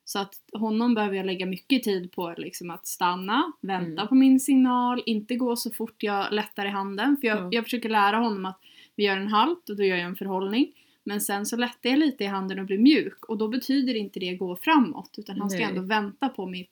Så 0.06 0.20
att 0.20 0.34
honom 0.54 0.94
behöver 0.94 1.16
jag 1.18 1.26
lägga 1.26 1.46
mycket 1.46 1.84
tid 1.84 2.12
på 2.12 2.34
liksom 2.38 2.70
att 2.72 2.88
stanna, 2.88 3.52
vänta 3.62 3.92
Mm. 4.02 4.08
på 4.08 4.16
min 4.16 4.40
signal, 4.40 5.04
inte 5.06 5.36
gå 5.36 5.56
så 5.56 5.72
fort 5.72 6.04
jag 6.04 6.34
lättar 6.34 6.66
i 6.66 6.70
handen. 6.70 7.18
För 7.22 7.28
jag, 7.28 7.38
Ja. 7.38 7.50
jag 7.52 7.64
försöker 7.64 7.90
lära 7.90 8.18
honom 8.18 8.46
att 8.46 8.60
vi 8.96 9.04
gör 9.04 9.18
en 9.18 9.28
halt 9.28 9.70
och 9.70 9.76
då 9.78 9.84
gör 9.84 9.96
jag 9.98 10.06
en 10.06 10.16
förhållning. 10.16 10.72
Men 11.04 11.22
sen 11.22 11.46
så 11.46 11.56
lättar 11.56 11.90
jag 11.90 12.00
lite 12.00 12.24
i 12.24 12.28
handen 12.28 12.60
och 12.60 12.66
blir 12.66 12.78
mjuk 12.78 13.26
och 13.26 13.38
då 13.38 13.48
betyder 13.48 13.96
inte 13.96 14.20
det 14.20 14.36
gå 14.36 14.56
framåt 14.56 15.16
utan 15.18 15.40
han 15.40 15.50
ska 15.50 15.60
Nej. 15.60 15.70
ändå 15.70 15.82
vänta 15.82 16.30
på 16.30 16.46
mitt 16.48 16.70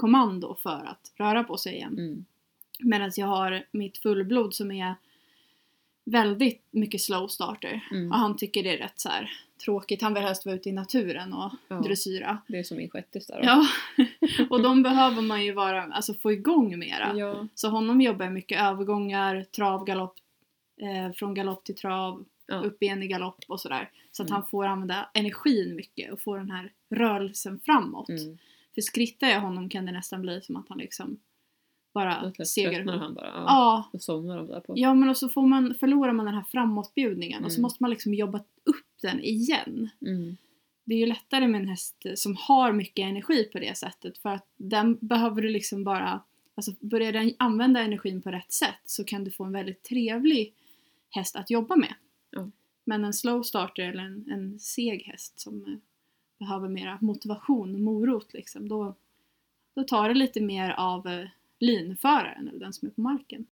kommando 0.00 0.56
för 0.62 0.84
att 0.86 1.12
röra 1.16 1.44
på 1.44 1.56
sig 1.56 1.74
igen. 1.74 1.92
Mm. 1.98 2.24
Medan 2.80 3.10
jag 3.16 3.26
har 3.26 3.64
mitt 3.72 3.98
fullblod 3.98 4.54
som 4.54 4.70
är 4.70 4.94
väldigt 6.04 6.62
mycket 6.70 7.00
slow 7.00 7.28
starter. 7.28 7.88
Mm. 7.90 8.12
Och 8.12 8.18
han 8.18 8.36
tycker 8.36 8.62
det 8.62 8.70
är 8.74 8.78
rätt 8.78 9.00
så 9.00 9.08
här 9.08 9.32
tråkigt. 9.64 10.02
Han 10.02 10.14
vill 10.14 10.22
helst 10.22 10.46
vara 10.46 10.56
ute 10.56 10.68
i 10.68 10.72
naturen 10.72 11.32
och 11.32 11.52
Ja. 11.68 11.76
dressyra. 11.76 12.38
Det 12.46 12.58
är 12.58 12.62
som 12.62 12.76
min 12.76 12.90
shettis 12.90 13.26
där. 13.26 13.36
då. 13.42 13.44
Ja, 13.46 13.66
och 14.50 14.62
de 14.62 14.82
behöver 14.82 15.22
man 15.22 15.44
ju 15.44 15.52
vara, 15.52 15.82
alltså 15.82 16.14
få 16.14 16.32
igång 16.32 16.78
mera. 16.78 17.12
ja. 17.16 17.46
Så 17.54 17.68
honom 17.68 18.00
jobbar 18.00 18.24
jag 18.24 18.34
mycket 18.34 18.60
övergångar, 18.60 19.44
trav, 19.56 19.84
galopp, 19.84 20.14
eh, 20.80 21.12
från 21.12 21.34
galopp 21.34 21.64
till 21.64 21.76
trav, 21.76 22.24
Ja. 22.46 22.56
upp 22.56 22.82
igen 22.82 23.02
i 23.02 23.06
galopp 23.06 23.44
och 23.48 23.60
sådär. 23.60 23.90
Så 24.12 24.22
att 24.22 24.28
Mm. 24.28 24.40
han 24.40 24.50
får 24.50 24.66
använda 24.66 25.10
energin 25.14 25.76
mycket 25.76 26.12
och 26.12 26.20
får 26.20 26.38
den 26.38 26.50
här 26.50 26.72
rörelsen 26.90 27.60
framåt. 27.64 28.08
Mm. 28.08 28.38
För 28.74 28.80
skrittar 28.80 29.28
jag 29.28 29.40
honom 29.40 29.68
kan 29.68 29.86
det 29.86 29.92
nästan 29.92 30.22
bli 30.22 30.40
som 30.42 30.56
att 30.56 30.68
han 30.68 30.78
liksom 30.78 31.20
bara 31.92 32.32
segar 32.44 32.72
tröttnar 32.74 32.96
han 32.98 33.14
bara. 33.14 33.26
Ja. 33.26 33.44
Ja, 33.46 33.88
Då 33.92 33.98
somnar 33.98 34.36
de 34.36 34.46
där 34.46 34.60
på. 34.60 34.72
Ja 34.76 34.94
men 34.94 35.08
och 35.08 35.16
så 35.16 35.28
får 35.28 35.46
man, 35.46 35.74
förlorar 35.74 36.12
man 36.12 36.26
den 36.26 36.34
här 36.34 36.44
framåtbjudningen 36.44 37.44
och 37.44 37.52
så 37.52 37.56
Mm. 37.56 37.62
måste 37.62 37.82
man 37.82 37.90
liksom 37.90 38.14
jobba 38.14 38.38
upp 38.64 38.86
den 39.02 39.20
igen. 39.20 39.88
Mm. 40.06 40.36
Det 40.84 40.94
är 40.94 40.98
ju 40.98 41.06
lättare 41.06 41.48
med 41.48 41.60
en 41.60 41.68
häst 41.68 42.06
som 42.14 42.36
har 42.36 42.72
mycket 42.72 43.02
energi 43.02 43.44
på 43.44 43.58
det 43.58 43.76
sättet 43.78 44.18
för 44.18 44.28
att 44.30 44.46
den 44.56 44.98
behöver 45.00 45.42
du 45.42 45.48
liksom 45.48 45.84
bara, 45.84 46.22
alltså 46.54 46.72
börjar 46.80 47.12
den 47.12 47.32
använda 47.38 47.80
energin 47.80 48.22
på 48.22 48.30
rätt 48.30 48.52
sätt 48.52 48.80
så 48.84 49.04
kan 49.04 49.24
du 49.24 49.30
få 49.30 49.44
en 49.44 49.52
väldigt 49.52 49.82
trevlig 49.82 50.54
häst 51.10 51.36
att 51.36 51.50
jobba 51.50 51.76
med. 51.76 51.94
Ja. 52.30 52.50
Men 52.84 53.04
en 53.04 53.12
slow 53.14 53.42
starter 53.42 53.82
eller 53.82 54.02
en, 54.02 54.30
en 54.30 54.58
seg 54.58 55.02
häst 55.06 55.40
som 55.40 55.64
eh, 55.64 55.74
behöver 56.40 56.68
mera 56.68 56.98
motivation 57.00 57.82
morot 57.82 58.32
liksom, 58.32 58.68
då, 58.68 58.94
då 59.74 59.84
tar 59.84 60.08
det 60.08 60.14
lite 60.14 60.40
mer 60.40 60.70
av 60.70 61.06
eh, 61.06 61.28
linföraren 61.58 62.48
eller 62.48 62.58
den 62.60 62.72
som 62.72 62.88
är 62.88 62.92
på 62.92 63.00
marken. 63.00 63.46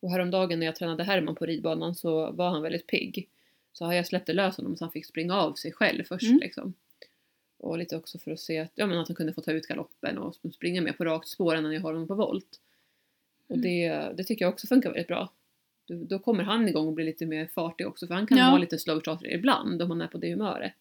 Och 0.00 0.10
häromdagen 0.10 0.58
när 0.58 0.66
jag 0.66 0.76
tränade 0.76 1.04
Herman 1.04 1.34
på 1.34 1.46
ridbanan 1.46 1.94
så 1.94 2.32
var 2.32 2.50
han 2.50 2.62
väldigt 2.62 2.86
pigg. 2.86 3.28
Så 3.72 3.92
jag 3.92 4.06
släppte 4.06 4.32
lös 4.32 4.56
honom 4.56 4.76
så 4.76 4.84
han 4.84 4.92
fick 4.92 5.06
springa 5.06 5.34
av 5.34 5.54
sig 5.54 5.72
själv 5.72 6.04
först 6.04 6.26
Mm. 6.26 6.38
liksom. 6.38 6.74
Och 7.58 7.78
lite 7.78 7.96
också 7.96 8.18
för 8.18 8.30
att 8.30 8.40
se 8.40 8.58
att, 8.58 8.72
ja, 8.74 8.86
men 8.86 8.98
att 8.98 9.08
han 9.08 9.14
kunde 9.14 9.32
få 9.32 9.40
ta 9.40 9.52
ut 9.52 9.66
galoppen 9.66 10.18
och 10.18 10.36
springa 10.54 10.80
med 10.82 10.96
på 10.98 11.04
rakt 11.04 11.28
spår 11.28 11.56
när 11.56 11.72
jag 11.72 11.80
har 11.80 11.92
honom 11.92 12.08
på 12.08 12.14
volt. 12.14 12.60
Och 13.46 13.56
Mm. 13.56 13.62
det, 13.62 14.12
det 14.16 14.24
tycker 14.24 14.44
jag 14.44 14.52
också 14.52 14.66
funkar 14.66 14.90
väldigt 14.90 15.06
bra. 15.08 15.32
Då, 15.86 15.94
då 16.04 16.18
kommer 16.18 16.44
han 16.44 16.68
igång 16.68 16.86
och 16.86 16.92
blir 16.92 17.04
lite 17.04 17.26
mer 17.26 17.46
fartig 17.46 17.86
också 17.88 18.06
för 18.06 18.14
han 18.14 18.26
kan 18.26 18.38
Ja. 18.38 18.46
vara 18.50 18.58
lite 18.60 18.78
slow 18.78 19.02
ibland 19.24 19.82
om 19.82 19.90
han 19.90 20.00
är 20.00 20.06
på 20.08 20.18
det 20.18 20.30
humöret. 20.30 20.72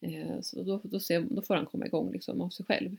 Eh, 0.00 0.40
så 0.40 0.62
då, 0.62 0.80
då, 0.84 1.00
ser, 1.00 1.20
då 1.20 1.42
får 1.42 1.54
han 1.54 1.66
komma 1.66 1.86
igång 1.86 2.12
liksom 2.12 2.40
av 2.40 2.48
sig 2.48 2.66
själv. 2.66 2.96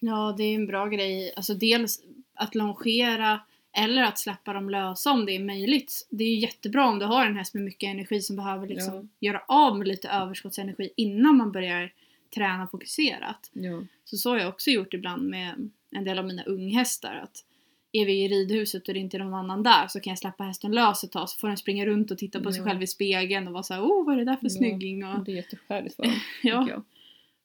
Ja, 0.00 0.34
det 0.38 0.42
är 0.44 0.54
en 0.54 0.66
bra 0.66 0.86
grej. 0.86 1.32
Alltså 1.36 1.54
dels 1.54 2.02
att 2.34 2.54
longera 2.54 3.40
eller 3.76 4.02
att 4.02 4.18
släppa 4.18 4.52
dem 4.52 4.70
lösa 4.70 5.10
om 5.12 5.26
det 5.26 5.32
är 5.36 5.44
möjligt. 5.44 6.06
Det 6.10 6.24
är 6.24 6.28
ju 6.28 6.38
jättebra 6.38 6.86
om 6.88 6.98
du 6.98 7.04
har 7.06 7.26
en 7.26 7.36
häst 7.36 7.54
med 7.54 7.62
mycket 7.62 7.86
energi 7.90 8.20
som 8.20 8.36
behöver 8.36 8.66
liksom 8.66 9.08
göra 9.20 9.42
av 9.48 9.78
med 9.78 9.88
lite 9.88 10.08
överskottsenergi 10.08 10.90
innan 10.96 11.36
man 11.36 11.52
börjar 11.52 11.92
träna 12.34 12.66
fokuserat. 12.66 13.50
Ja. 13.52 13.82
Så 14.04 14.16
så 14.16 14.30
har 14.30 14.38
jag 14.38 14.48
också 14.48 14.70
gjort 14.70 14.94
ibland 14.94 15.22
med 15.28 15.70
en 15.90 16.04
del 16.04 16.18
av 16.18 16.26
mina 16.26 16.42
unghästar. 16.44 17.14
Att 17.22 17.44
är 17.92 18.06
vi 18.06 18.24
i 18.24 18.28
ridhuset 18.28 18.88
och 18.88 18.94
det 18.94 19.00
inte 19.00 19.16
är 19.16 19.18
någon 19.18 19.34
annan 19.34 19.62
där 19.62 19.86
så 19.88 20.00
kan 20.00 20.10
jag 20.10 20.18
släppa 20.18 20.44
hästen 20.44 20.72
lös 20.72 21.04
ett 21.04 21.12
tag 21.12 21.28
så 21.28 21.38
får 21.38 21.48
den 21.48 21.56
springa 21.56 21.86
runt 21.86 22.10
och 22.10 22.18
titta 22.18 22.40
på 22.40 22.52
sig 22.52 22.60
Ja. 22.60 22.64
själv 22.68 22.82
i 22.82 22.86
spegeln 22.86 23.46
och 23.46 23.52
vara 23.52 23.62
såhär 23.62 23.80
oh 23.82 24.06
vad 24.06 24.14
är 24.14 24.18
det 24.18 24.24
där 24.24 24.36
för 24.36 24.46
Ja. 24.46 24.50
snygging? 24.50 25.04
Och, 25.06 25.24
Det 25.24 25.32
är 25.32 25.36
jätteskäligt 25.36 25.96
för 25.96 26.02
honom, 26.02 26.18
ja, 26.42 26.82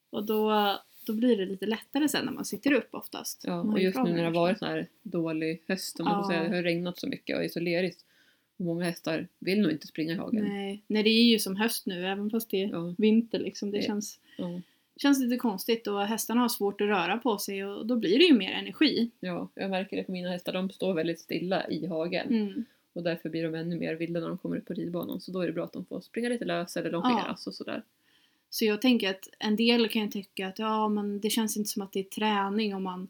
och 0.09 0.25
då, 0.25 0.51
då 1.11 1.17
blir 1.17 1.37
det 1.37 1.45
lite 1.45 1.65
lättare 1.65 2.07
sen 2.09 2.25
när 2.25 2.31
man 2.31 2.45
sitter 2.45 2.71
upp 2.73 2.89
oftast. 2.91 3.43
Ja, 3.47 3.61
och 3.61 3.79
ju 3.79 3.85
just 3.85 3.97
nu 4.03 4.03
när 4.11 4.17
det 4.17 4.23
har 4.23 4.31
varit 4.31 4.59
sån 4.59 4.67
här 4.67 4.87
dålig 5.03 5.63
höst, 5.67 5.99
om 5.99 6.05
man 6.05 6.23
får 6.23 6.33
Ja. 6.33 6.39
säga, 6.39 6.49
det 6.49 6.55
har 6.55 6.63
regnat 6.63 6.99
så 6.99 7.07
mycket 7.07 7.37
och 7.37 7.43
är 7.43 7.47
så 7.47 7.59
lerigt. 7.59 8.05
Många 8.57 8.85
hästar 8.85 9.27
vill 9.39 9.61
nog 9.61 9.71
inte 9.71 9.87
springa 9.87 10.13
i 10.13 10.17
hagen. 10.17 10.45
Nej. 10.45 10.83
Nej, 10.87 11.03
det 11.03 11.09
är 11.09 11.23
ju 11.23 11.39
som 11.39 11.55
höst 11.55 11.85
nu 11.85 12.07
även 12.07 12.29
fast 12.29 12.49
det 12.49 12.63
är 12.63 12.69
Ja, 12.69 12.95
vinter 12.97 13.39
liksom. 13.39 13.71
Det 13.71 13.77
Det- 13.77 13.83
känns, 13.83 14.19
ja, 14.37 14.61
känns 14.97 15.19
lite 15.19 15.37
konstigt 15.37 15.87
och 15.87 16.01
hästarna 16.01 16.41
har 16.41 16.49
svårt 16.49 16.81
att 16.81 16.87
röra 16.87 17.17
på 17.17 17.37
sig 17.37 17.65
och 17.65 17.85
då 17.87 17.95
blir 17.95 18.17
det 18.17 18.23
ju 18.25 18.33
mer 18.33 18.51
energi. 18.51 19.11
ja, 19.19 19.49
jag 19.55 19.69
märker 19.69 19.97
det 19.97 20.03
på 20.03 20.11
mina 20.11 20.29
hästar. 20.29 20.53
De 20.53 20.69
står 20.69 20.93
väldigt 20.93 21.19
stilla 21.19 21.67
i 21.69 21.85
hagen. 21.87 22.27
Mm. 22.29 22.65
Och 22.93 23.03
därför 23.03 23.29
blir 23.29 23.43
de 23.43 23.55
ännu 23.55 23.79
mer 23.79 23.95
vilda 23.95 24.19
när 24.19 24.27
de 24.27 24.37
kommer 24.37 24.57
upp 24.57 24.65
på 24.65 24.73
ridbanan. 24.73 25.21
Så 25.21 25.31
då 25.31 25.41
är 25.41 25.47
det 25.47 25.53
bra 25.53 25.63
att 25.63 25.73
de 25.73 25.85
får 25.85 26.01
springa 26.01 26.29
lite 26.29 26.45
lös 26.45 26.77
eller 26.77 26.91
longeras 26.91 27.47
och 27.47 27.53
sådär. 27.53 27.83
Så 28.49 28.65
jag 28.65 28.81
tänker 28.81 29.09
att 29.09 29.29
en 29.39 29.55
del 29.55 29.89
kan 29.89 30.01
ju 30.01 30.07
tycka 30.07 30.47
att 30.47 30.59
ja 30.59 30.89
men 30.89 31.19
det 31.19 31.29
känns 31.29 31.57
inte 31.57 31.69
som 31.69 31.81
att 31.81 31.91
det 31.93 31.99
är 31.99 32.03
träning 32.03 32.75
om 32.75 32.83
man 32.83 33.07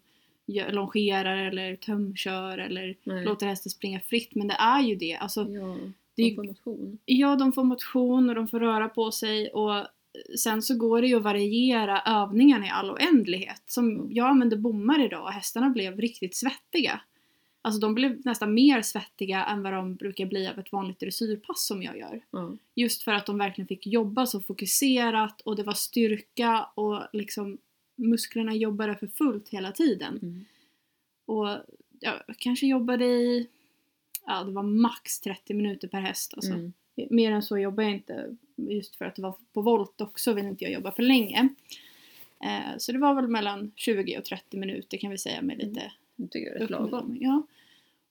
longerar 0.72 1.38
eller 1.38 1.76
tömkör 1.76 2.58
eller 2.58 2.96
Nej. 3.04 3.26
låter 3.26 3.48
hästen 3.48 3.70
springa 3.70 4.00
fritt 4.00 4.36
men 4.36 4.48
det 4.48 4.54
är 4.60 4.82
ju 4.82 4.96
det. 4.96 5.16
Alltså, 5.16 5.42
Ja, 5.50 5.76
Det 6.16 6.24
de 6.30 6.36
får 6.36 6.44
motion. 6.44 6.98
Ja, 7.06 7.36
de 7.36 7.54
får 7.54 7.64
motion 7.64 8.30
och 8.30 8.36
de 8.36 8.48
får 8.48 8.60
röra 8.60 8.90
på 8.90 9.12
sig 9.12 9.50
och 9.50 9.88
sen 10.40 10.62
så 10.62 10.78
går 10.78 11.02
det 11.02 11.08
ju 11.08 11.16
att 11.16 11.24
variera 11.24 12.02
övningarna 12.02 12.66
i 12.66 12.70
all 12.70 12.92
oändlighet. 12.92 13.62
Som 13.68 13.92
Mm. 13.92 14.08
jag 14.12 14.28
använde 14.28 14.58
bommar 14.58 15.06
idag 15.06 15.24
och 15.24 15.32
hästarna 15.32 15.70
blev 15.70 16.02
riktigt 16.02 16.36
svettiga. 16.36 17.02
Alltså 17.62 17.80
de 17.82 17.96
blev 17.96 18.22
nästan 18.26 18.54
mer 18.54 18.82
svettiga 18.82 19.46
än 19.46 19.64
vad 19.64 19.74
de 19.74 19.96
brukar 19.96 20.26
bli 20.26 20.48
av 20.48 20.60
ett 20.60 20.72
vanligt 20.72 21.00
dressyrpass 21.00 21.66
som 21.66 21.84
jag 21.84 21.98
gör. 21.98 22.22
Ja, 22.32 22.54
Just 22.76 23.04
för 23.04 23.12
att 23.12 23.26
de 23.26 23.38
verkligen 23.38 23.68
fick 23.68 23.88
jobba 23.88 24.26
så 24.26 24.40
fokuserat 24.42 25.42
och 25.42 25.56
det 25.56 25.64
var 25.64 25.74
styrka 25.74 26.64
och 26.76 27.04
liksom 27.14 27.58
musklerna 27.96 28.56
jobbade 28.56 28.96
för 28.96 29.08
fullt 29.08 29.50
hela 29.50 29.72
tiden. 29.72 30.20
mm. 30.22 30.46
Och 31.26 31.48
jag 32.00 32.14
kanske 32.38 32.68
jobbade 32.68 33.06
i, 33.06 33.48
ja 34.26 34.44
det 34.44 34.52
var 34.52 34.64
max 34.64 35.20
30 35.20 35.54
minuter 35.54 35.88
per 35.88 36.02
häst 36.02 36.34
alltså. 36.34 36.52
Mm. 36.54 36.74
Mer 37.10 37.32
än 37.32 37.44
så 37.44 37.58
jobbar 37.58 37.84
jag 37.84 37.92
inte. 37.92 38.36
Just 38.56 38.96
för 38.96 39.06
att 39.06 39.16
det 39.16 39.22
var 39.22 39.36
på 39.54 39.62
volt 39.62 40.02
också 40.02 40.34
vill 40.34 40.46
inte 40.46 40.64
jag 40.64 40.74
jobba 40.74 40.92
för 40.92 41.04
länge. 41.04 41.50
Eh, 42.44 42.78
så 42.78 42.92
det 42.92 42.98
var 42.98 43.14
väl 43.14 43.28
mellan 43.28 43.72
20 43.76 44.18
och 44.18 44.26
30 44.26 44.58
minuter 44.58 44.98
kan 44.98 45.12
vi 45.12 45.18
säga 45.18 45.42
med 45.42 45.56
Mm. 45.56 45.68
lite 45.68 45.92
Det 46.20 46.28
tycker 46.28 46.52
jag 46.54 46.62
är 46.62 46.68
lagom. 46.68 47.18
Ja. 47.22 47.44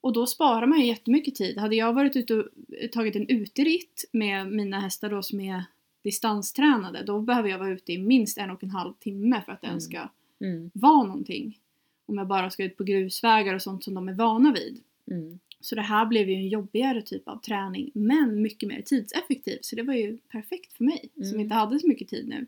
Och 0.01 0.13
då 0.13 0.27
sparar 0.27 0.67
man 0.67 0.81
ju 0.81 0.87
jättemycket 0.87 1.35
tid. 1.35 1.59
Hade 1.59 1.77
jag 1.77 1.93
varit 1.93 2.17
ute 2.17 2.35
och 2.35 2.45
tagit 2.93 3.17
en 3.17 3.29
uteritt 3.29 4.05
med 4.13 4.53
mina 4.53 4.81
hästar 4.81 5.11
då 5.11 5.23
som 5.23 5.41
är 5.41 5.65
distanstränade 6.03 7.03
då 7.05 7.21
behöver 7.21 7.49
jag 7.49 7.59
vara 7.59 7.71
ute 7.71 7.93
i 7.93 7.99
minst 7.99 8.39
en 8.39 8.51
och 8.51 8.63
en 8.63 8.71
halv 8.71 8.93
timme 8.95 9.43
för 9.45 9.53
att 9.53 9.61
det 9.61 9.67
ens 9.67 9.85
ska 9.85 10.09
Mm. 10.41 10.71
vara 10.75 11.03
någonting. 11.07 11.59
Om 12.07 12.19
jag 12.19 12.27
bara 12.27 12.51
ska 12.51 12.65
ut 12.65 12.77
på 12.77 12.85
grusvägar 12.85 13.55
och 13.55 13.63
sånt 13.63 13.85
som 13.85 13.95
de 13.95 14.09
är 14.09 14.13
vana 14.15 14.53
vid. 14.53 14.81
Mm. 15.11 15.39
Så 15.61 15.75
det 15.75 15.81
här 15.83 16.07
blev 16.07 16.29
ju 16.31 16.35
en 16.35 16.49
jobbigare 16.49 17.03
typ 17.03 17.29
av 17.29 17.37
träning 17.37 17.91
men 17.95 18.43
mycket 18.43 18.69
mer 18.69 18.83
tidseffektiv. 18.83 19.59
Så 19.63 19.77
det 19.77 19.83
var 19.83 19.95
ju 19.95 20.19
perfekt 20.19 20.73
för 20.73 20.85
mig 20.85 21.09
som 21.15 21.23
Mm. 21.25 21.41
inte 21.41 21.55
hade 21.55 21.79
så 21.79 21.89
mycket 21.89 22.09
tid 22.09 22.29
nu. 22.29 22.47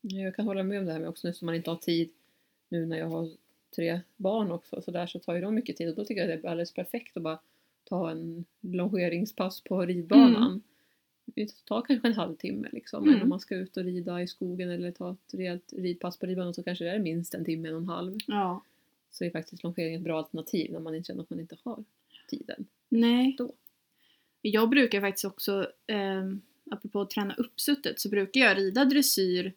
Ja, 0.00 0.20
Jag 0.20 0.36
kan 0.36 0.44
hålla 0.46 0.62
med 0.62 0.78
om 0.78 0.86
det 0.86 0.92
här 0.92 1.00
med 1.00 1.08
också 1.08 1.26
nu 1.28 1.34
som 1.34 1.46
man 1.46 1.54
inte 1.54 1.70
har 1.70 1.76
tid 1.76 2.10
nu 2.68 2.86
när 2.86 2.98
jag 2.98 3.08
har 3.08 3.30
tre 3.76 4.00
barn 4.16 4.50
också 4.52 4.82
så 4.82 4.90
där 4.90 5.06
så 5.06 5.18
tar 5.18 5.34
ju 5.34 5.40
de 5.40 5.54
mycket 5.54 5.76
tid 5.76 5.88
och 5.88 5.94
då 5.94 6.04
tycker 6.04 6.20
jag 6.20 6.28
det 6.28 6.48
är 6.48 6.50
alldeles 6.50 6.74
perfekt 6.74 7.16
att 7.16 7.22
bara 7.22 7.38
ta 7.84 8.10
en 8.10 8.44
longeringspass 8.60 9.60
på 9.60 9.86
ridbanan. 9.86 10.62
Det 11.24 11.64
tar 11.64 11.82
kanske 11.82 12.08
en 12.08 12.14
halvtimme 12.14 12.68
liksom. 12.72 13.02
Mm. 13.02 13.14
Men 13.14 13.22
om 13.22 13.28
man 13.28 13.40
ska 13.40 13.54
ut 13.56 13.76
och 13.76 13.84
rida 13.84 14.22
i 14.22 14.26
skogen 14.26 14.70
eller 14.70 14.90
ta 14.92 15.12
ett 15.12 15.34
rejält 15.34 15.72
ridpass 15.72 16.18
på 16.18 16.26
ridbanan 16.26 16.54
så 16.54 16.62
kanske 16.62 16.84
det 16.84 16.90
är 16.90 16.98
minst 16.98 17.34
en 17.34 17.44
timme, 17.44 17.68
en 17.68 17.74
och 17.74 17.80
en 17.80 17.88
halv. 17.88 18.18
Ja. 18.26 18.62
Så 19.10 19.24
är 19.24 19.30
faktiskt 19.30 19.62
longering 19.62 19.94
ett 19.94 20.02
bra 20.02 20.18
alternativ 20.18 20.72
när 20.72 20.80
man 20.80 20.94
inte 20.94 21.06
känner 21.06 21.22
att 21.22 21.30
man 21.30 21.40
inte 21.40 21.56
har 21.64 21.84
tiden. 22.28 22.66
Nej. 22.88 23.34
Då. 23.38 23.52
Jag 24.42 24.68
brukar 24.68 25.00
faktiskt 25.00 25.24
också, 25.24 25.70
eh, 25.86 26.24
apropå 26.70 27.00
att 27.00 27.10
träna 27.10 27.34
uppsuttet, 27.34 28.00
så 28.00 28.08
brukar 28.08 28.40
jag 28.40 28.58
rida 28.58 28.84
dressyr 28.84 29.52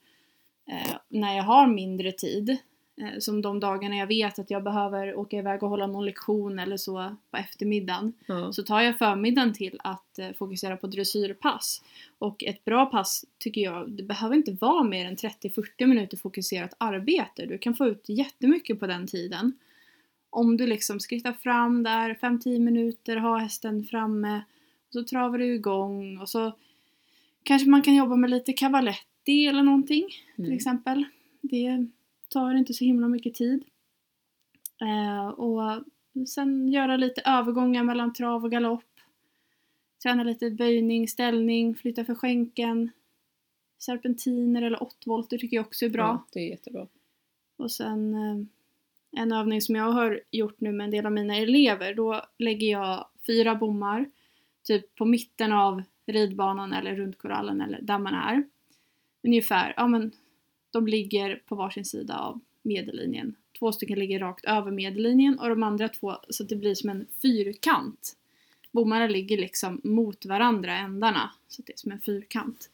eh, 0.67 0.95
när 1.07 1.35
jag 1.35 1.43
har 1.43 1.67
mindre 1.67 2.11
tid. 2.11 2.57
Eh, 2.99 3.19
som 3.19 3.41
de 3.41 3.59
dagarna 3.59 3.95
jag 3.95 4.07
vet 4.07 4.39
att 4.39 4.51
jag 4.51 4.63
behöver 4.63 5.15
åka 5.15 5.37
iväg 5.37 5.63
och 5.63 5.69
hålla 5.69 5.87
någon 5.87 6.05
lektion 6.05 6.59
eller 6.59 6.77
så 6.77 7.15
på 7.31 7.37
eftermiddagen. 7.37 8.13
Ja. 8.25 8.53
Så 8.53 8.63
tar 8.63 8.81
jag 8.81 8.97
förmiddagen 8.97 9.53
till 9.53 9.77
att 9.83 10.19
eh, 10.19 10.31
fokusera 10.31 10.77
på 10.77 10.87
dressyrpass. 10.87 11.81
Och 12.19 12.43
ett 12.43 12.65
bra 12.65 12.85
pass 12.85 13.25
tycker 13.37 13.61
jag, 13.61 13.91
det 13.91 14.03
behöver 14.03 14.35
inte 14.35 14.51
vara 14.51 14.83
mer 14.83 15.05
än 15.05 15.15
30-40 15.15 15.85
minuter 15.85 16.17
fokuserat 16.17 16.73
arbete. 16.77 17.45
Du 17.45 17.57
kan 17.57 17.75
få 17.75 17.87
ut 17.87 18.05
jättemycket 18.09 18.79
på 18.79 18.87
den 18.87 19.07
tiden. 19.07 19.53
om 20.31 20.57
du 20.57 20.67
liksom 20.67 20.99
skrittar 20.99 21.33
fram 21.33 21.83
där 21.83 22.13
5-10 22.21 22.59
minuter, 22.59 23.15
har 23.17 23.39
hästen 23.39 23.83
framme 23.83 24.41
och 24.87 24.93
så 24.93 25.03
travar 25.03 25.37
du 25.37 25.53
igång 25.55 26.17
och 26.17 26.29
så 26.29 26.51
kanske 27.43 27.69
man 27.69 27.81
kan 27.81 27.95
jobba 27.95 28.15
med 28.15 28.29
lite 28.29 28.53
cavaletti 28.53 29.47
eller 29.47 29.63
någonting 29.63 30.07
till 30.35 30.45
Mm. 30.45 30.55
exempel. 30.55 31.05
Det 31.41 31.87
tar 32.29 32.53
inte 32.53 32.73
så 32.73 32.83
himla 32.83 33.07
mycket 33.07 33.33
tid. 33.33 33.63
Eh, 34.81 35.27
och 35.27 35.83
sen 36.27 36.67
göra 36.67 36.97
lite 36.97 37.21
övergångar 37.25 37.83
mellan 37.83 38.13
trav 38.13 38.43
och 38.43 38.51
galopp. 38.51 38.83
Träna 40.03 40.23
lite 40.23 40.51
böjning, 40.51 41.07
ställning, 41.07 41.75
flytta 41.75 42.05
för 42.05 42.15
skänken. 42.15 42.89
Serpentiner 43.79 44.61
eller 44.61 44.83
8 44.83 44.95
volter 45.05 45.37
tycker 45.37 45.57
jag 45.57 45.65
också 45.65 45.85
är 45.85 45.89
bra. 45.89 46.03
Ja, 46.03 46.25
det 46.33 46.39
är 46.39 46.49
jättebra. 46.49 46.87
Och 47.57 47.71
sen 47.71 48.13
eh, 48.13 48.45
en 49.21 49.31
övning 49.31 49.61
som 49.61 49.75
jag 49.75 49.91
har 49.91 50.21
gjort 50.31 50.61
nu 50.61 50.71
med 50.71 50.85
en 50.85 50.91
del 50.91 51.05
av 51.05 51.11
mina 51.11 51.35
elever, 51.35 51.93
då 51.93 52.25
lägger 52.37 52.71
jag 52.71 53.07
fyra 53.27 53.55
bommar 53.55 54.11
typ 54.63 54.95
på 54.95 55.05
mitten 55.05 55.51
av 55.51 55.83
ridbanan 56.05 56.73
eller 56.73 56.95
runt 56.95 57.17
korallen 57.17 57.61
eller 57.61 57.81
där 57.81 57.99
man 57.99 58.13
är. 58.13 58.43
Ungefär, 59.23 59.73
ja 59.77 59.87
men 59.87 60.11
de 60.71 60.87
ligger 60.87 61.41
på 61.45 61.55
varsin 61.55 61.85
sida 61.85 62.17
av 62.19 62.39
medellinjen. 62.61 63.35
Två 63.59 63.71
stycken 63.71 63.99
ligger 63.99 64.19
rakt 64.19 64.45
över 64.45 64.71
medellinjen 64.71 65.39
och 65.39 65.49
de 65.49 65.63
andra 65.63 65.89
två 65.89 66.15
så 66.29 66.43
att 66.43 66.49
det 66.49 66.55
blir 66.55 66.75
som 66.75 66.89
en 66.89 67.07
fyrkant. 67.21 68.15
Bommarna 68.71 69.07
ligger 69.07 69.37
liksom 69.37 69.81
mot 69.83 70.25
varandra 70.25 70.77
ändarna 70.77 71.31
så 71.47 71.61
att 71.61 71.65
det 71.65 71.73
är 71.73 71.77
som 71.77 71.91
en 71.91 72.01
fyrkant. 72.01 72.69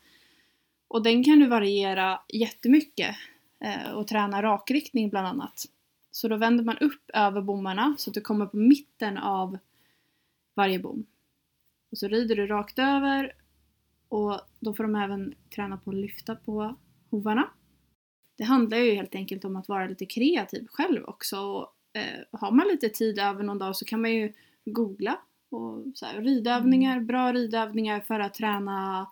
Och 0.88 1.04
den 1.04 1.24
kan 1.24 1.40
du 1.40 1.48
variera 1.48 2.20
jättemycket 2.34 3.16
eh, 3.60 3.92
och 3.92 4.08
träna 4.08 4.44
rakriktning 4.44 5.10
bland 5.10 5.28
annat. 5.28 5.66
Så 6.12 6.28
då 6.28 6.38
vänder 6.38 6.64
man 6.64 6.78
upp 6.78 7.10
över 7.14 7.42
bommarna 7.42 7.96
så 7.98 8.10
att 8.10 8.14
du 8.14 8.22
kommer 8.22 8.46
på 8.46 8.58
mitten 8.58 9.18
av 9.18 9.58
varje 10.54 10.80
bom. 10.80 11.06
Och 11.92 11.98
så 11.98 12.08
rider 12.08 12.36
du 12.36 12.48
rakt 12.48 12.80
över 12.80 13.34
och 14.10 14.42
då 14.60 14.74
får 14.74 14.84
de 14.84 14.96
även 14.96 15.36
träna 15.56 15.78
på 15.78 15.90
att 15.90 15.96
lyfta 15.96 16.36
på 16.36 16.76
hovarna. 17.10 17.50
Det 18.38 18.44
handlar 18.44 18.78
ju 18.78 18.94
helt 18.96 19.16
enkelt 19.16 19.46
om 19.46 19.56
att 19.56 19.68
vara 19.68 19.88
lite 19.88 20.06
kreativ 20.06 20.68
själv 20.68 21.04
också. 21.06 21.40
Och, 21.40 21.74
eh, 21.94 22.40
har 22.40 22.52
man 22.52 22.68
lite 22.68 22.90
tid 22.90 23.20
över 23.20 23.44
någon 23.44 23.58
dag 23.60 23.76
så 23.76 23.86
kan 23.86 24.02
man 24.02 24.14
ju 24.14 24.34
googla 24.66 25.18
och 25.50 25.84
så 25.96 26.06
här, 26.06 26.22
ridövningar, 26.22 27.00
bra 27.00 27.34
ridövningar 27.34 28.00
för 28.00 28.20
att 28.20 28.34
träna 28.34 29.08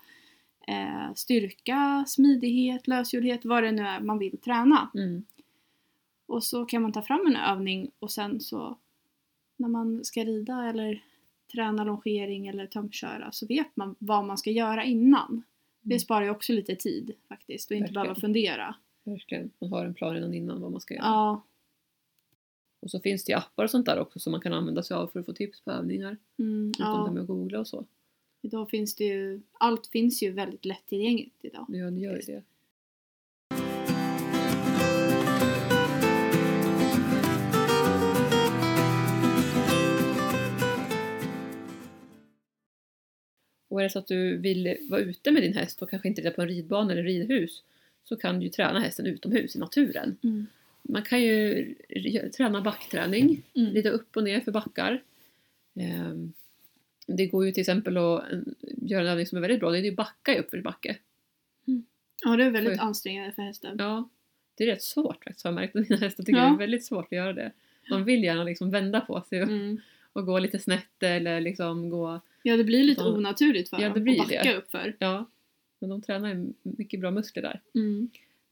eh, 0.68 1.14
styrka, 1.14 2.04
smidighet, 2.06 2.86
lösgjordhet, 2.88 3.44
vad 3.44 3.62
det 3.62 3.72
nu 3.72 3.82
är 3.82 4.00
man 4.00 4.18
vill 4.18 4.38
träna. 4.40 4.90
Mm. 4.94 5.24
Och 6.26 6.44
så 6.44 6.64
kan 6.64 6.82
man 6.82 6.92
ta 6.92 7.02
fram 7.02 7.26
en 7.26 7.36
övning 7.36 7.90
och 7.98 8.10
sen 8.10 8.40
så 8.40 8.78
när 9.56 9.68
man 9.68 10.04
ska 10.04 10.24
rida 10.24 10.68
eller 10.68 11.02
träna 11.52 11.84
longering 11.84 12.46
eller 12.46 12.66
tömköra 12.66 13.32
så 13.32 13.46
vet 13.46 13.76
man 13.76 13.94
vad 13.98 14.24
man 14.24 14.38
ska 14.38 14.50
göra 14.50 14.84
innan. 14.84 15.42
Det 15.80 15.94
Mm. 15.94 16.00
sparar 16.00 16.24
ju 16.24 16.30
också 16.30 16.52
lite 16.52 16.76
tid 16.76 17.12
faktiskt 17.28 17.70
och 17.70 17.76
inte 17.76 17.82
Verkligen. 17.84 18.02
behöva 18.02 18.20
fundera. 18.20 18.74
Verkligen. 19.04 19.50
Man 19.58 19.72
har 19.72 19.84
en 19.84 19.94
plan 19.94 20.14
redan 20.14 20.34
innan 20.34 20.60
vad 20.60 20.72
man 20.72 20.80
ska 20.80 20.94
göra. 20.94 21.04
Ja. 21.04 21.42
Och 22.80 22.90
så 22.90 23.00
finns 23.00 23.24
det 23.24 23.32
ju 23.32 23.38
appar 23.38 23.64
och 23.64 23.70
sånt 23.70 23.86
där 23.86 23.98
också 23.98 24.18
som 24.18 24.30
man 24.30 24.40
kan 24.40 24.52
använda 24.52 24.82
sig 24.82 24.96
av 24.96 25.06
för 25.06 25.20
att 25.20 25.26
få 25.26 25.32
tips 25.32 25.60
på 25.60 25.70
övningar. 25.70 26.16
Mm, 26.38 26.68
Utom 26.68 26.86
ja. 26.86 27.04
det 27.06 27.12
med 27.12 27.20
att 27.20 27.26
googla 27.26 27.60
och 27.60 27.68
så. 27.68 27.86
Idag 28.42 28.70
finns 28.70 28.94
det 28.94 29.04
ju, 29.04 29.40
allt 29.52 29.86
finns 29.86 30.22
ju 30.22 30.30
väldigt 30.30 30.64
lättillgängligt 30.64 31.44
idag. 31.44 31.66
Ja, 31.68 31.90
det 31.90 32.00
gör 32.00 32.16
ju 32.16 32.22
det. 32.22 32.42
Och 43.68 43.80
är 43.80 43.84
det 43.84 43.90
så 43.90 43.98
att 43.98 44.06
du 44.06 44.36
vill 44.36 44.76
vara 44.90 45.00
ute 45.00 45.32
med 45.32 45.42
din 45.42 45.54
häst 45.54 45.82
och 45.82 45.90
kanske 45.90 46.08
inte 46.08 46.20
rida 46.20 46.30
på 46.30 46.42
en 46.42 46.48
ridbana 46.48 46.92
eller 46.92 47.02
ridhus 47.02 47.64
så 48.04 48.16
kan 48.16 48.38
du 48.38 48.44
ju 48.44 48.50
träna 48.50 48.80
hästen 48.80 49.06
utomhus 49.06 49.56
i 49.56 49.58
naturen. 49.58 50.16
Mm. 50.22 50.46
Man 50.82 51.02
kan 51.02 51.22
ju 51.22 51.74
träna 52.36 52.60
backträning, 52.60 53.42
Mm. 53.56 53.70
rida 53.72 53.90
upp 53.90 54.16
och 54.16 54.24
ner 54.24 54.40
för 54.40 54.52
backar. 54.52 55.02
Ehm, 55.80 56.32
Det 57.06 57.26
går 57.26 57.46
ju 57.46 57.52
till 57.52 57.60
exempel 57.60 57.96
att 57.96 58.32
eh, 58.32 58.38
göra 58.82 59.00
en 59.02 59.08
övning 59.08 59.26
som 59.26 59.38
är 59.38 59.42
väldigt 59.42 59.60
bra, 59.60 59.70
det 59.70 59.78
är 59.78 59.82
ju 59.82 59.94
backa 59.94 60.34
i 60.36 60.38
uppförsbacke. 60.38 60.96
Ja, 62.24 62.36
det 62.36 62.44
är 62.44 62.50
väldigt 62.50 62.72
Oj. 62.72 62.78
ansträngande 62.80 63.32
för 63.32 63.42
hästen. 63.42 63.76
Ja, 63.78 64.08
det 64.54 64.64
är 64.64 64.68
rätt 64.68 64.82
svårt 64.82 65.24
faktiskt 65.24 65.44
har 65.44 65.50
jag 65.52 65.54
märkt. 65.54 65.74
Mina 65.74 65.96
hästar 65.96 66.24
tycker 66.24 66.38
Ja. 66.40 66.46
det 66.48 66.54
är 66.54 66.58
väldigt 66.58 66.84
svårt 66.84 67.04
att 67.04 67.12
göra 67.12 67.32
det. 67.32 67.52
De 67.88 68.04
vill 68.04 68.24
gärna 68.24 68.44
liksom 68.44 68.70
vända 68.70 69.00
på 69.00 69.22
sig 69.28 69.42
och, 69.42 69.48
Mm. 69.48 69.80
och 70.12 70.26
gå 70.26 70.38
lite 70.38 70.58
snett 70.58 71.02
eller 71.02 71.40
liksom 71.40 71.90
gå... 71.90 72.20
Ja, 72.42 72.56
det 72.56 72.64
blir 72.64 72.84
lite 72.84 73.02
Ja. 73.02 73.08
onaturligt 73.12 73.70
för 73.70 73.76
Ja, 73.82 73.88
dem 73.88 74.08
att 74.08 74.18
backa 74.18 74.42
det. 74.42 74.56
uppför. 74.56 74.96
Ja, 74.98 75.26
men 75.86 76.00
de 76.00 76.02
tränar 76.02 76.34
ju 76.34 76.52
mycket 76.62 77.00
bra 77.00 77.10
muskler 77.10 77.42
där. 77.42 77.60
Mm. 77.74 78.10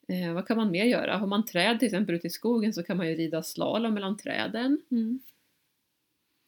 Eh, 0.08 0.32
vad 0.32 0.46
kan 0.46 0.56
man 0.56 0.70
mer 0.70 0.84
göra? 0.84 1.16
Har 1.16 1.26
man 1.26 1.46
träd 1.46 1.78
till 1.78 1.86
exempel 1.86 2.14
ute 2.14 2.26
i 2.26 2.30
skogen 2.30 2.72
så 2.72 2.82
kan 2.82 2.96
man 2.96 3.08
ju 3.08 3.14
rida 3.14 3.42
slalom 3.42 3.94
mellan 3.94 4.16
träden. 4.16 4.82
Mm. 4.90 5.20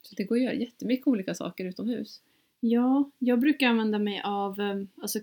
Så 0.02 0.14
det 0.14 0.24
går 0.24 0.36
att 0.36 0.42
göra 0.42 0.54
jättemycket 0.54 1.06
olika 1.06 1.34
saker 1.34 1.64
utomhus. 1.64 2.20
Ja, 2.60 3.10
jag 3.18 3.40
brukar 3.40 3.66
använda 3.66 3.98
mig 3.98 4.20
av 4.24 4.60
eh, 4.60 4.82
alltså, 5.02 5.18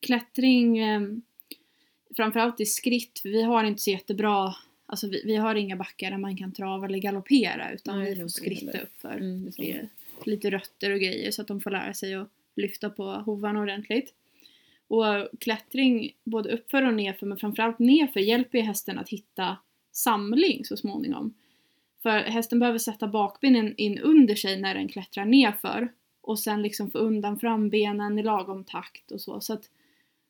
klättring 0.00 0.78
eh, 0.78 1.00
framförallt 2.16 2.60
i 2.60 2.66
skritt. 2.66 3.20
Vi 3.24 3.42
har 3.42 3.64
inte 3.64 3.82
så 3.82 3.90
jättebra, 3.90 4.54
alltså 4.86 5.08
vi, 5.08 5.22
vi 5.24 5.36
har 5.36 5.54
inga 5.54 5.76
backar 5.76 6.10
där 6.10 6.18
man 6.18 6.36
kan 6.36 6.52
trava 6.52 6.86
eller 6.86 6.98
galoppera 6.98 7.72
utan 7.72 7.98
Nej, 7.98 8.14
vi 8.14 8.20
får 8.20 8.28
skritta 8.28 8.80
uppför. 8.80 9.16
Mm, 9.16 9.50
lite 10.24 10.50
rötter 10.50 10.90
och 10.90 11.00
grejer 11.00 11.30
så 11.30 11.42
att 11.42 11.48
de 11.48 11.60
får 11.60 11.70
lära 11.70 11.94
sig 11.94 12.14
att 12.14 12.28
lyfta 12.56 12.90
på 12.90 13.04
hovarna 13.04 13.60
ordentligt. 13.60 14.14
Och 14.88 15.04
klättring 15.40 16.12
både 16.24 16.52
uppför 16.52 16.86
och 16.86 16.94
nerför 16.94 17.26
men 17.26 17.38
framförallt 17.38 17.78
nerför 17.78 18.20
hjälper 18.20 18.58
ju 18.58 18.64
hästen 18.64 18.98
att 18.98 19.08
hitta 19.08 19.56
samling 19.92 20.64
så 20.64 20.76
småningom. 20.76 21.34
För 22.02 22.18
hästen 22.18 22.58
behöver 22.58 22.78
sätta 22.78 23.08
bakbenen 23.08 23.74
in 23.76 23.98
under 23.98 24.34
sig 24.34 24.60
när 24.60 24.74
den 24.74 24.88
klättrar 24.88 25.24
nerför 25.24 25.92
och 26.20 26.38
sen 26.38 26.62
liksom 26.62 26.90
få 26.90 26.98
undan 26.98 27.38
frambenen 27.38 28.18
i 28.18 28.22
lagom 28.22 28.64
takt 28.64 29.10
och 29.10 29.20
så. 29.20 29.40
Så 29.40 29.52
att 29.52 29.70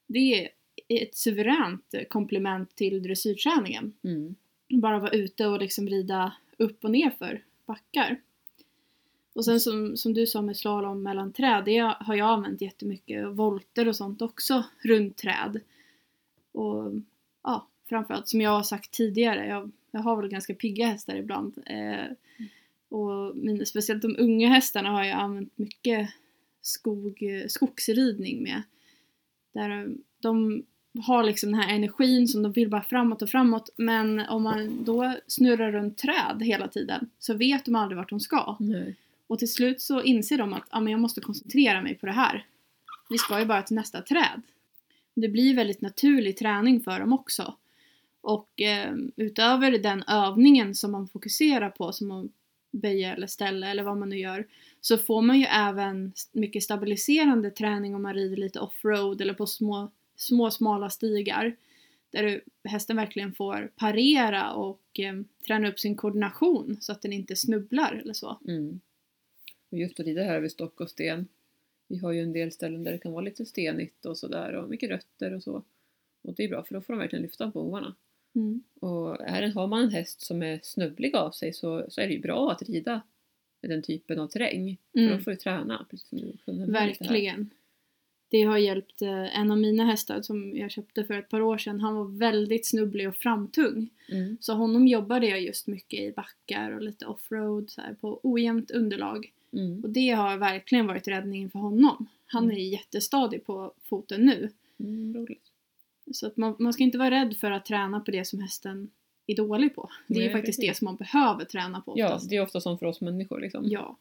det 0.06 0.48
är 0.88 1.02
ett 1.02 1.16
suveränt 1.16 1.94
komplement 2.08 2.76
till 2.76 3.02
dressyrträningen 3.02 3.92
Mm. 4.04 4.34
bara 4.68 4.98
vara 4.98 5.10
ute 5.10 5.46
och 5.46 5.60
liksom 5.60 5.88
rida 5.88 6.32
upp 6.56 6.84
och 6.84 6.90
ner 6.90 7.10
för 7.10 7.42
backar. 7.66 8.20
Och 9.34 9.44
sen 9.44 9.60
som, 9.60 9.96
som 9.96 10.14
du 10.14 10.26
sa 10.26 10.42
med 10.42 10.56
slalom 10.56 11.02
mellan 11.02 11.32
träd, 11.32 11.64
det 11.64 11.78
har 11.78 12.14
jag 12.14 12.28
använt 12.28 12.60
jättemycket. 12.60 13.26
Volter 13.28 13.88
och 13.88 13.96
sånt 13.96 14.22
också 14.22 14.64
runt 14.82 15.16
träd. 15.16 15.60
Och 16.52 16.92
ja, 17.42 17.66
framförallt 17.88 18.28
som 18.28 18.40
jag 18.40 18.50
har 18.50 18.62
sagt 18.62 18.90
tidigare, 18.90 19.46
jag, 19.46 19.70
jag 19.90 20.00
har 20.00 20.16
väl 20.16 20.28
ganska 20.28 20.54
pigga 20.54 20.86
hästar 20.86 21.16
ibland. 21.16 21.54
Eh, 21.66 22.06
och 22.88 23.36
mina, 23.36 23.64
speciellt 23.64 24.02
de 24.02 24.16
unga 24.18 24.48
hästarna 24.48 24.90
har 24.90 25.04
jag 25.04 25.18
använt 25.18 25.58
mycket 25.58 26.10
skog, 26.60 27.44
skogsridning 27.48 28.42
med. 28.42 28.62
Där 29.52 29.94
de 30.20 30.62
har 31.06 31.24
liksom 31.24 31.52
den 31.52 31.60
här 31.60 31.74
energin 31.74 32.28
som 32.28 32.42
de 32.42 32.52
vill 32.52 32.70
bara 32.70 32.82
framåt 32.82 33.22
och 33.22 33.30
framåt 33.30 33.70
men 33.76 34.20
om 34.20 34.42
man 34.42 34.84
då 34.84 35.14
snurrar 35.26 35.72
runt 35.72 35.98
träd 35.98 36.42
hela 36.42 36.68
tiden 36.68 37.10
så 37.18 37.34
vet 37.34 37.64
de 37.64 37.74
aldrig 37.74 37.96
vart 37.96 38.10
de 38.10 38.20
ska. 38.20 38.56
Nej. 38.60 38.96
Och 39.26 39.38
till 39.38 39.52
slut 39.52 39.80
så 39.80 40.02
inser 40.02 40.38
de 40.38 40.52
att 40.52 40.66
ah, 40.70 40.80
men 40.80 40.90
jag 40.90 41.00
måste 41.00 41.20
koncentrera 41.20 41.82
mig 41.82 41.94
på 41.94 42.06
det 42.06 42.12
här. 42.12 42.46
Vi 43.10 43.18
ska 43.18 43.40
ju 43.40 43.46
bara 43.46 43.62
till 43.62 43.76
nästa 43.76 44.02
träd. 44.02 44.42
Det 45.14 45.28
blir 45.28 45.56
väldigt 45.56 45.80
naturlig 45.80 46.36
träning 46.36 46.80
för 46.80 47.00
dem 47.00 47.12
också. 47.12 47.54
Och 48.20 48.60
eh, 48.60 48.94
utöver 49.16 49.78
den 49.78 50.02
övningen 50.02 50.74
som 50.74 50.92
man 50.92 51.08
fokuserar 51.08 51.70
på, 51.70 51.92
som 51.92 52.10
att 52.10 52.26
böja 52.70 53.14
eller 53.14 53.26
ställa 53.26 53.68
eller 53.70 53.82
vad 53.82 53.96
man 53.96 54.08
nu 54.08 54.18
gör, 54.18 54.46
så 54.80 54.98
får 54.98 55.22
man 55.22 55.38
ju 55.38 55.44
även 55.44 56.12
mycket 56.32 56.62
stabiliserande 56.62 57.50
träning 57.50 57.94
om 57.94 58.02
man 58.02 58.14
rider 58.14 58.36
lite 58.36 58.60
offroad 58.60 59.20
eller 59.20 59.34
på 59.34 59.46
små, 59.46 59.90
små 60.16 60.50
smala 60.50 60.90
stigar. 60.90 61.56
Där 62.10 62.22
du, 62.22 62.40
hästen 62.64 62.96
verkligen 62.96 63.34
får 63.34 63.72
parera 63.76 64.52
och 64.52 65.00
eh, 65.00 65.14
träna 65.46 65.68
upp 65.68 65.80
sin 65.80 65.96
koordination 65.96 66.76
så 66.80 66.92
att 66.92 67.02
den 67.02 67.12
inte 67.12 67.36
snubblar 67.36 68.00
eller 68.02 68.14
så. 68.14 68.38
Mm. 68.48 68.80
Och 69.74 69.80
just 69.80 70.00
att 70.00 70.06
rida 70.06 70.22
här 70.22 70.40
vid 70.40 70.50
stock 70.50 70.80
och 70.80 70.90
sten. 70.90 71.26
Vi 71.88 71.98
har 71.98 72.12
ju 72.12 72.20
en 72.20 72.32
del 72.32 72.52
ställen 72.52 72.84
där 72.84 72.92
det 72.92 72.98
kan 72.98 73.12
vara 73.12 73.24
lite 73.24 73.46
stenigt 73.46 74.06
och 74.06 74.18
sådär 74.18 74.52
och 74.52 74.68
mycket 74.70 74.90
rötter 74.90 75.34
och 75.34 75.42
så. 75.42 75.62
Och 76.22 76.34
det 76.34 76.44
är 76.44 76.48
bra 76.48 76.62
för 76.64 76.74
då 76.74 76.80
får 76.80 76.92
de 76.92 76.98
verkligen 77.00 77.22
lyfta 77.22 77.50
på 77.50 77.62
hovarna. 77.62 77.94
Mm. 78.34 78.62
Och 78.80 79.20
är, 79.20 79.42
det- 79.42 79.48
har 79.48 79.66
man 79.66 79.82
en 79.82 79.90
häst 79.90 80.20
som 80.20 80.42
är 80.42 80.60
snubblig 80.62 81.16
av 81.16 81.30
sig 81.30 81.52
så, 81.52 81.84
så 81.88 82.00
är 82.00 82.06
det 82.06 82.12
ju 82.14 82.20
bra 82.20 82.50
att 82.52 82.62
rida 82.62 83.02
i 83.62 83.66
den 83.66 83.82
typen 83.82 84.18
av 84.18 84.28
terräng. 84.28 84.76
För 84.92 84.98
Mm. 84.98 85.12
då 85.16 85.18
får 85.24 85.30
du 85.30 85.36
träna. 85.36 85.86
Precis 85.90 86.08
som 86.44 86.56
du 86.56 86.60
här. 86.60 86.66
Verkligen. 86.66 87.50
Det 88.28 88.42
har 88.42 88.58
hjälpt 88.58 89.02
eh, 89.02 89.38
en 89.40 89.50
av 89.50 89.58
mina 89.58 89.84
hästar 89.84 90.22
som 90.22 90.56
jag 90.56 90.70
köpte 90.70 91.04
för 91.04 91.14
ett 91.14 91.28
par 91.28 91.40
år 91.40 91.58
sedan. 91.58 91.80
Han 91.80 91.94
var 91.94 92.04
väldigt 92.18 92.66
snubblig 92.66 93.08
och 93.08 93.16
framtung. 93.16 93.90
Mm. 94.08 94.36
Så 94.40 94.52
honom 94.54 94.86
jobbade 94.88 95.26
jag 95.26 95.40
just 95.42 95.66
mycket 95.66 96.00
i 96.00 96.12
backar 96.12 96.70
och 96.70 96.82
lite 96.82 97.06
offroad 97.06 97.70
så 97.70 97.80
här, 97.80 97.94
på 97.94 98.20
ojämnt 98.22 98.70
underlag. 98.70 99.32
Mm. 99.54 99.82
Och 99.84 99.90
det 99.90 100.10
har 100.10 100.36
verkligen 100.36 100.86
varit 100.86 101.08
räddningen 101.08 101.50
för 101.50 101.58
honom. 101.58 102.06
Han 102.26 102.44
Mm. 102.44 102.56
är 102.56 102.60
jättestadig 102.60 103.44
på 103.46 103.72
foten 103.84 104.20
nu. 104.26 104.50
Mm. 104.78 105.26
Så 106.12 106.26
att 106.26 106.36
man, 106.36 106.56
man 106.58 106.72
ska 106.72 106.82
inte 106.82 106.98
vara 106.98 107.10
rädd 107.10 107.36
för 107.36 107.50
att 107.50 107.66
träna 107.66 108.00
på 108.00 108.10
det 108.10 108.24
som 108.24 108.40
hästen 108.40 108.90
är 109.26 109.36
dålig 109.36 109.74
på. 109.74 109.90
Det 110.06 110.14
är 110.14 110.18
ju 110.18 110.24
Nej, 110.24 110.32
faktiskt 110.32 110.58
precis. 110.58 110.70
det 110.70 110.78
som 110.78 110.84
man 110.84 110.96
behöver 110.96 111.44
träna 111.44 111.80
på 111.80 111.92
Ja, 111.96 112.06
oftast. 112.06 112.30
det 112.30 112.36
är 112.36 112.42
ofta 112.42 112.60
som 112.60 112.78
för 112.78 112.86
oss 112.86 113.00
människor 113.00 113.40
liksom. 113.40 113.64
Ja. 113.68 113.96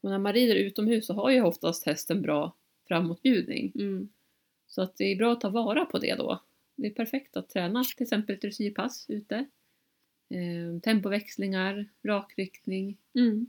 Och 0.00 0.10
när 0.10 0.18
man 0.18 0.32
rider 0.32 0.54
utomhus 0.54 1.06
så 1.06 1.14
har 1.14 1.30
ju 1.30 1.42
oftast 1.42 1.86
hästen 1.86 2.22
bra 2.22 2.52
framåtbjudning. 2.88 3.72
Mm. 3.74 4.08
Så 4.66 4.82
att 4.82 4.96
det 4.96 5.04
är 5.04 5.16
bra 5.16 5.32
att 5.32 5.40
ta 5.40 5.48
vara 5.48 5.84
på 5.84 5.98
det 5.98 6.14
då. 6.14 6.42
Det 6.76 6.86
är 6.86 6.90
perfekt 6.90 7.36
att 7.36 7.48
träna 7.48 7.84
till 7.84 8.02
exempel 8.02 8.34
ett 8.34 8.40
dressyrpass 8.42 9.04
ute. 9.08 9.36
Eh, 10.30 10.80
tempoväxlingar, 10.82 11.86
rakriktning. 12.02 12.96
Mm. 13.14 13.46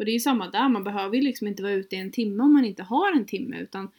Och 0.00 0.06
det 0.06 0.10
är 0.10 0.14
ju 0.14 0.20
samma 0.20 0.50
där, 0.50 0.68
man 0.68 0.84
behöver 0.84 1.16
ju 1.16 1.22
liksom 1.22 1.46
inte 1.46 1.62
vara 1.62 1.72
ute 1.72 1.96
i 1.96 1.98
en 1.98 2.10
timme 2.10 2.42
om 2.42 2.52
man 2.52 2.64
inte 2.64 2.82
har 2.82 3.12
en 3.12 3.26
timme 3.26 3.58
utan 3.60 3.90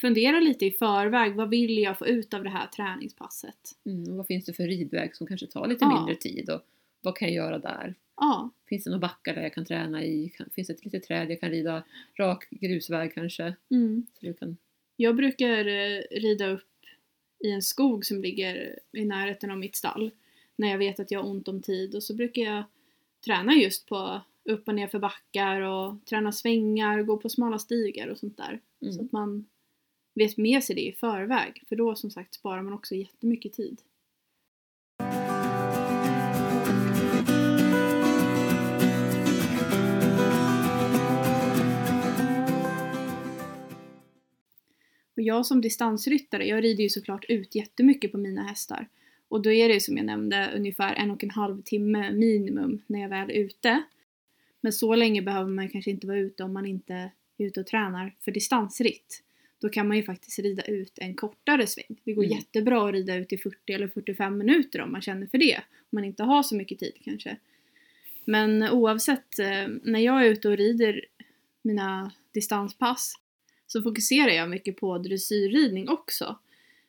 fundera 0.00 0.40
lite 0.40 0.66
i 0.66 0.70
förväg, 0.70 1.34
vad 1.34 1.48
vill 1.50 1.78
jag 1.78 1.98
få 1.98 2.06
ut 2.06 2.34
av 2.34 2.44
det 2.44 2.50
här 2.50 2.66
träningspasset? 2.66 3.56
Mm, 3.86 4.10
och 4.10 4.16
vad 4.16 4.26
finns 4.26 4.44
det 4.44 4.52
för 4.52 4.62
ridväg 4.66 5.16
som 5.16 5.26
kanske 5.26 5.46
tar 5.46 5.66
lite 5.66 5.84
Ja. 5.84 5.96
mindre 5.98 6.14
tid 6.14 6.50
och 6.50 6.60
vad 7.02 7.16
kan 7.16 7.28
jag 7.28 7.34
göra 7.34 7.58
där? 7.58 7.94
Ja, 8.16 8.50
Finns 8.68 8.84
det 8.84 8.90
några 8.90 9.00
backar 9.00 9.34
där 9.34 9.42
jag 9.42 9.54
kan 9.54 9.64
träna 9.64 10.04
i? 10.04 10.32
Finns 10.54 10.68
det 10.68 10.74
ett 10.74 10.84
litet 10.84 11.02
träd 11.04 11.30
jag 11.30 11.40
kan 11.40 11.50
rida 11.50 11.82
rak 12.18 12.46
grusväg 12.50 13.14
kanske? 13.14 13.54
mm. 13.70 14.06
Så 14.20 14.26
du 14.26 14.34
kan... 14.34 14.56
Jag 14.96 15.16
brukar 15.16 15.66
eh, 15.66 16.00
rida 16.10 16.46
upp 16.48 16.70
i 17.44 17.50
en 17.50 17.62
skog 17.62 18.06
som 18.06 18.22
ligger 18.22 18.78
i 18.92 19.04
närheten 19.04 19.50
av 19.50 19.58
mitt 19.58 19.76
stall 19.76 20.10
när 20.56 20.68
jag 20.68 20.78
vet 20.78 21.00
att 21.00 21.10
jag 21.10 21.22
har 21.22 21.30
ont 21.30 21.48
om 21.48 21.62
tid 21.62 21.94
och 21.94 22.02
så 22.02 22.14
brukar 22.14 22.42
jag 22.42 22.64
träna 23.24 23.52
just 23.54 23.86
på 23.86 24.20
upp 24.44 24.68
och 24.68 24.74
ner 24.74 24.86
för 24.88 24.98
backar 24.98 25.60
och 25.60 26.06
träna 26.06 26.32
svängar, 26.32 27.02
gå 27.02 27.16
på 27.16 27.28
smala 27.28 27.58
stigar 27.58 28.08
och 28.08 28.18
sånt 28.18 28.36
där. 28.36 28.60
Så 28.80 28.86
Mm. 28.86 29.04
att 29.06 29.12
man 29.12 29.46
vet 30.14 30.36
med 30.36 30.64
sig 30.64 30.76
det 30.76 30.86
i 30.86 30.92
förväg 30.92 31.62
för 31.68 31.76
då 31.76 31.94
som 31.94 32.10
sagt 32.10 32.34
sparar 32.34 32.62
man 32.62 32.72
också 32.72 32.94
jättemycket 32.94 33.52
tid. 33.52 33.80
Och 45.16 45.22
jag 45.22 45.46
som 45.46 45.60
distansryttare, 45.60 46.46
jag 46.46 46.64
rider 46.64 46.82
ju 46.82 46.88
såklart 46.88 47.24
ut 47.28 47.54
jättemycket 47.54 48.12
på 48.12 48.18
mina 48.18 48.42
hästar. 48.42 48.88
Och 49.28 49.42
då 49.42 49.52
är 49.52 49.68
det 49.68 49.80
som 49.80 49.96
jag 49.96 50.06
nämnde 50.06 50.50
ungefär 50.56 50.94
en 50.94 51.10
och 51.10 51.24
en 51.24 51.30
halv 51.30 51.62
timme 51.62 52.12
minimum 52.12 52.82
när 52.86 53.00
jag 53.00 53.08
väl 53.08 53.30
är 53.30 53.34
ute. 53.34 53.82
Men 54.64 54.72
så 54.72 54.94
länge 54.94 55.22
behöver 55.22 55.50
man 55.50 55.68
kanske 55.68 55.90
inte 55.90 56.06
vara 56.06 56.18
ute 56.18 56.42
om 56.42 56.52
man 56.52 56.66
inte 56.66 56.94
är 57.38 57.44
ute 57.46 57.60
och 57.60 57.66
tränar 57.66 58.14
för 58.20 58.32
distansritt. 58.32 59.22
Då 59.60 59.68
kan 59.68 59.88
man 59.88 59.96
ju 59.96 60.02
faktiskt 60.02 60.38
rida 60.38 60.62
ut 60.62 60.98
en 60.98 61.14
kortare 61.14 61.66
sväng. 61.66 62.00
Det 62.04 62.12
går 62.12 62.24
Mm. 62.24 62.36
jättebra 62.36 62.88
att 62.88 62.92
rida 62.92 63.16
ut 63.16 63.32
i 63.32 63.38
40 63.38 63.72
eller 63.72 63.88
45 63.88 64.38
minuter 64.38 64.80
om 64.80 64.92
man 64.92 65.02
känner 65.02 65.26
för 65.26 65.38
det. 65.38 65.56
Om 65.56 65.88
man 65.90 66.04
inte 66.04 66.22
har 66.22 66.42
så 66.42 66.56
mycket 66.56 66.78
tid 66.78 66.92
kanske. 67.04 67.36
Men 68.24 68.62
oavsett, 68.70 69.38
eh, 69.38 69.68
när 69.82 70.00
jag 70.00 70.26
är 70.26 70.30
ute 70.30 70.48
och 70.48 70.56
rider 70.56 71.04
mina 71.62 72.12
distanspass 72.32 73.14
så 73.66 73.82
fokuserar 73.82 74.30
jag 74.32 74.50
mycket 74.50 74.76
på 74.76 74.98
dressyrridning 74.98 75.88
också. 75.88 76.38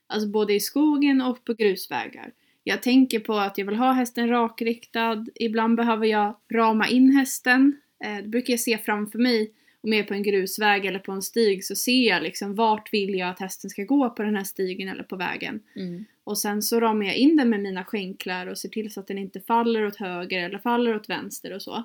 Alltså 0.08 0.30
både 0.30 0.54
i 0.54 0.60
skogen 0.60 1.22
och 1.22 1.44
på 1.46 1.54
grusvägar. 1.54 2.32
Jag 2.68 2.84
tänker 2.84 3.20
på 3.20 3.34
att 3.34 3.58
jag 3.58 3.66
vill 3.66 3.76
ha 3.76 3.92
hästen 3.92 4.30
rakriktad, 4.30 5.26
ibland 5.36 5.78
behöver 5.78 6.06
jag 6.06 6.36
rama 6.54 6.88
in 6.88 7.12
hästen. 7.12 7.78
Eh, 8.06 8.16
det 8.16 8.28
brukar 8.28 8.54
jag 8.54 8.60
se 8.60 8.78
framför 8.78 9.20
mig, 9.20 9.52
om 9.82 9.94
jag 9.94 10.00
är 10.00 10.04
på 10.04 10.14
en 10.14 10.24
grusväg 10.24 10.86
eller 10.86 11.00
på 11.00 11.12
en 11.12 11.22
stig 11.22 11.66
så 11.66 11.76
ser 11.76 12.08
jag 12.08 12.24
liksom 12.24 12.56
vart 12.56 12.94
vill 12.94 13.16
jag 13.16 13.30
att 13.30 13.40
hästen 13.40 13.70
ska 13.70 13.84
gå 13.84 14.10
på 14.10 14.24
den 14.24 14.36
här 14.36 14.44
stigen 14.44 14.90
eller 14.90 15.04
på 15.04 15.16
vägen. 15.16 15.60
Mm. 15.76 16.06
Och 16.24 16.38
sen 16.38 16.62
så 16.62 16.80
ramar 16.80 17.06
jag 17.06 17.16
in 17.16 17.36
den 17.36 17.50
med 17.50 17.60
mina 17.60 17.84
skänklar 17.84 18.48
och 18.48 18.58
ser 18.58 18.70
till 18.70 18.92
så 18.92 19.00
att 19.00 19.08
den 19.08 19.18
inte 19.18 19.40
faller 19.40 19.86
åt 19.86 19.96
höger 19.96 20.40
eller 20.44 20.58
faller 20.58 20.96
åt 20.96 21.10
vänster 21.10 21.54
och 21.54 21.62
så. 21.62 21.84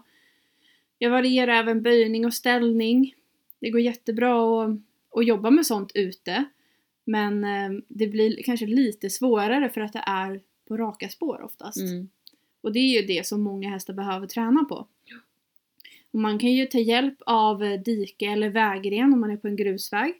Jag 0.98 1.10
varierar 1.10 1.52
även 1.52 1.82
böjning 1.82 2.26
och 2.26 2.34
ställning. 2.34 3.14
Det 3.60 3.70
går 3.70 3.80
jättebra 3.80 4.64
att, 4.64 4.70
att 5.14 5.26
jobba 5.26 5.50
med 5.50 5.66
sånt 5.66 5.92
ute. 5.94 6.44
Men 7.04 7.44
eh, 7.44 7.82
det 7.88 8.06
blir 8.06 8.42
kanske 8.42 8.66
lite 8.66 9.10
svårare 9.10 9.70
för 9.70 9.80
att 9.80 9.92
det 9.92 10.04
är 10.06 10.40
på 10.70 10.76
raka 10.76 11.08
spår 11.08 11.42
oftast. 11.42 11.80
Mm. 11.80 12.08
Och 12.60 12.72
det 12.72 12.78
är 12.78 13.00
ju 13.00 13.06
det 13.06 13.26
som 13.26 13.42
många 13.42 13.70
hästar 13.70 13.94
behöver 13.94 14.26
träna 14.26 14.64
på. 14.64 14.86
Och 16.10 16.18
man 16.18 16.38
kan 16.38 16.52
ju 16.52 16.66
ta 16.66 16.78
hjälp 16.78 17.18
av 17.26 17.58
dike 17.84 18.26
eller 18.26 18.48
vägren 18.50 19.12
om 19.12 19.20
man 19.20 19.30
är 19.30 19.36
på 19.36 19.48
en 19.48 19.56
grusväg. 19.56 20.14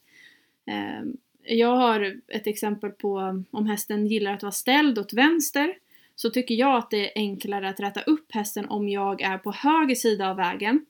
Eh, 0.67 1.03
Jag 1.57 1.77
har 1.77 2.21
ett 2.29 2.47
exempel 2.47 2.91
på 2.91 3.45
om 3.51 3.67
hästen 3.67 4.07
gillar 4.07 4.35
att 4.35 4.43
vara 4.43 4.53
ställd 4.53 4.99
åt 4.99 5.13
vänster 5.13 5.75
så 6.15 6.31
tycker 6.31 6.55
jag 6.55 6.77
att 6.77 6.91
det 6.91 7.07
är 7.07 7.13
enklare 7.15 7.69
att 7.69 7.81
rätta 7.81 8.01
upp 8.01 8.33
hästen 8.33 8.67
om 8.69 8.89
jag 8.89 9.21
är 9.23 9.39
på 9.39 9.53
höger 9.53 9.95
sida 9.95 10.31
av 10.31 10.37
vägen. 10.37 10.87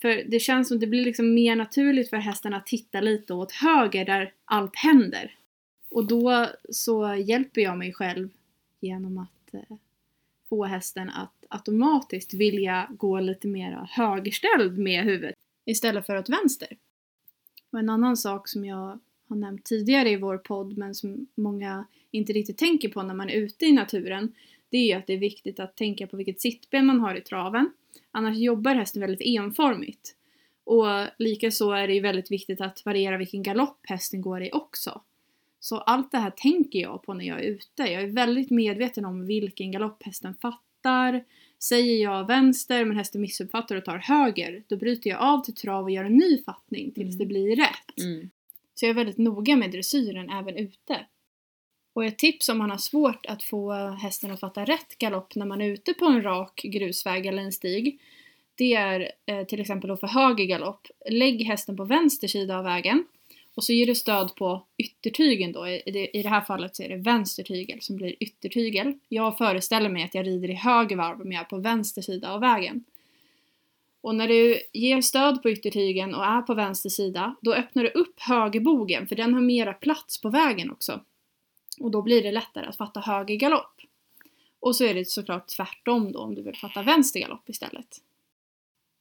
För 0.00 0.22
det 0.28 0.40
känns 0.40 0.68
som 0.68 0.78
det 0.78 0.86
blir 0.86 1.04
liksom 1.04 1.34
mer 1.34 1.56
naturligt 1.56 2.10
för 2.10 2.16
hästen 2.16 2.54
att 2.54 2.66
titta 2.66 3.00
lite 3.00 3.34
åt 3.34 3.52
höger 3.52 4.04
där 4.04 4.32
allt 4.44 4.76
händer. 4.76 5.34
Och 5.90 6.04
då 6.06 6.46
så 6.70 7.14
hjälper 7.14 7.60
jag 7.60 7.78
mig 7.78 7.92
själv 7.92 8.28
genom 8.86 9.18
att 9.18 9.54
eh, 9.54 9.76
få 10.48 10.64
hästen 10.64 11.10
att 11.10 11.44
automatiskt 11.48 12.34
vilja 12.34 12.88
gå 12.90 13.20
lite 13.20 13.48
mer 13.48 13.88
högerställd 13.90 14.78
med 14.78 15.04
huvudet 15.04 15.34
istället 15.64 16.06
för 16.06 16.18
åt 16.18 16.28
vänster. 16.28 16.68
Och 17.70 17.78
en 17.78 17.88
annan 17.88 18.16
sak 18.16 18.48
som 18.48 18.64
jag 18.64 18.98
har 19.28 19.36
nämnt 19.36 19.64
tidigare 19.64 20.10
i 20.10 20.16
vår 20.16 20.38
podd 20.38 20.78
men 20.78 20.94
som 20.94 21.26
många 21.34 21.86
inte 22.10 22.32
riktigt 22.32 22.58
tänker 22.58 22.88
på 22.88 23.02
när 23.02 23.14
man 23.14 23.30
är 23.30 23.34
ute 23.34 23.66
i 23.66 23.72
naturen 23.72 24.32
det 24.68 24.76
är 24.76 24.86
ju 24.86 24.92
att 24.92 25.06
det 25.06 25.12
är 25.12 25.18
viktigt 25.18 25.60
att 25.60 25.76
tänka 25.76 26.06
på 26.06 26.16
vilket 26.16 26.40
sittben 26.40 26.86
man 26.86 27.00
har 27.00 27.14
i 27.14 27.20
traven. 27.20 27.70
Annars 28.10 28.36
jobbar 28.36 28.74
hästen 28.74 29.00
väldigt 29.00 29.20
enformigt. 29.38 30.14
Och 30.64 30.86
likaså 31.18 31.70
är 31.70 31.88
det 31.88 31.94
ju 31.94 32.00
väldigt 32.00 32.30
viktigt 32.30 32.60
att 32.60 32.84
variera 32.84 33.16
vilken 33.16 33.42
galopp 33.42 33.78
hästen 33.82 34.20
går 34.20 34.42
i 34.42 34.50
också. 34.52 35.00
Så 35.60 35.78
allt 35.78 36.12
det 36.12 36.18
här 36.18 36.30
tänker 36.30 36.78
jag 36.78 37.02
på 37.02 37.14
när 37.14 37.24
jag 37.24 37.38
är 37.38 37.44
ute. 37.44 37.82
Jag 37.82 38.02
är 38.02 38.06
väldigt 38.06 38.50
medveten 38.50 39.04
om 39.04 39.26
vilken 39.26 39.72
galopp 39.72 40.02
hästen 40.02 40.34
fattar. 40.34 41.24
Säger 41.58 42.02
jag 42.02 42.26
vänster 42.26 42.84
men 42.84 42.96
hästen 42.96 43.20
missuppfattar 43.20 43.76
och 43.76 43.84
tar 43.84 43.98
höger, 43.98 44.64
då 44.68 44.76
bryter 44.76 45.10
jag 45.10 45.20
av 45.20 45.40
till 45.44 45.54
trav 45.54 45.84
och 45.84 45.90
gör 45.90 46.04
en 46.04 46.16
ny 46.16 46.42
fattning 46.42 46.90
tills 46.90 47.14
Mm. 47.14 47.18
det 47.18 47.26
blir 47.26 47.56
rätt. 47.56 47.98
Mm. 47.98 48.30
Så 48.74 48.84
jag 48.84 48.90
är 48.90 48.94
väldigt 48.94 49.18
noga 49.18 49.56
med 49.56 49.70
dressyren 49.70 50.30
även 50.30 50.56
ute. 50.56 51.06
Och 51.92 52.04
ett 52.04 52.18
tips 52.18 52.48
om 52.48 52.58
man 52.58 52.70
har 52.70 52.78
svårt 52.78 53.26
att 53.26 53.42
få 53.42 53.72
hästen 53.72 54.30
att 54.30 54.40
fatta 54.40 54.64
rätt 54.64 54.98
galopp 54.98 55.34
när 55.34 55.46
man 55.46 55.60
är 55.60 55.68
ute 55.68 55.94
på 55.94 56.04
en 56.04 56.22
rak 56.22 56.60
grusväg 56.64 57.26
eller 57.26 57.42
en 57.42 57.52
stig. 57.52 58.00
Det 58.54 58.74
är 58.74 59.12
eh, 59.26 59.44
till 59.44 59.60
exempel 59.60 59.90
att 59.90 60.00
för 60.00 60.06
höger 60.06 60.44
galopp. 60.44 60.86
Lägg 61.10 61.42
hästen 61.42 61.76
på 61.76 61.84
vänster 61.84 62.28
sida 62.28 62.58
av 62.58 62.64
vägen. 62.64 63.04
Och 63.56 63.64
så 63.64 63.72
ger 63.72 63.86
du 63.86 63.94
stöd 63.94 64.34
på 64.34 64.66
yttertygen 64.76 65.52
då. 65.52 65.68
I 65.68 66.10
det, 66.12 66.28
här 66.28 66.40
fallet 66.40 66.76
så 66.76 66.82
är 66.82 66.88
det 66.88 66.96
vänster 66.96 67.42
tygel 67.42 67.82
som 67.82 67.96
blir 67.96 68.14
yttertygel. 68.20 68.98
Jag 69.08 69.38
föreställer 69.38 69.88
mig 69.88 70.04
att 70.04 70.14
jag 70.14 70.26
rider 70.26 70.50
i 70.50 70.54
höger 70.54 70.96
varv 70.96 71.20
om 71.20 71.32
jag 71.32 71.40
är 71.40 71.44
på 71.44 71.58
vänster 71.58 72.02
sida 72.02 72.32
av 72.32 72.40
vägen. 72.40 72.84
Och 74.00 74.14
när 74.14 74.28
du 74.28 74.60
ger 74.72 75.00
stöd 75.00 75.42
på 75.42 75.50
yttertygen 75.50 76.14
och 76.14 76.24
är 76.24 76.42
på 76.42 76.54
vänster 76.54 76.90
sida, 76.90 77.36
då 77.40 77.54
öppnar 77.54 77.82
du 77.82 77.88
upp 77.88 78.20
högerbogen 78.20 79.08
för 79.08 79.16
den 79.16 79.34
har 79.34 79.40
mera 79.40 79.72
plats 79.72 80.20
på 80.20 80.28
vägen 80.28 80.70
också. 80.70 81.00
Och 81.80 81.90
då 81.90 82.02
blir 82.02 82.22
det 82.22 82.32
lättare 82.32 82.66
att 82.66 82.76
fatta 82.76 83.00
höger 83.00 83.34
galopp. 83.34 83.80
Och 84.60 84.76
så 84.76 84.84
är 84.84 84.94
det 84.94 85.04
såklart 85.04 85.48
tvärtom 85.48 86.12
då 86.12 86.18
om 86.18 86.34
du 86.34 86.42
vill 86.42 86.56
fatta 86.56 86.82
vänster 86.82 87.20
galopp 87.20 87.48
istället. 87.48 88.00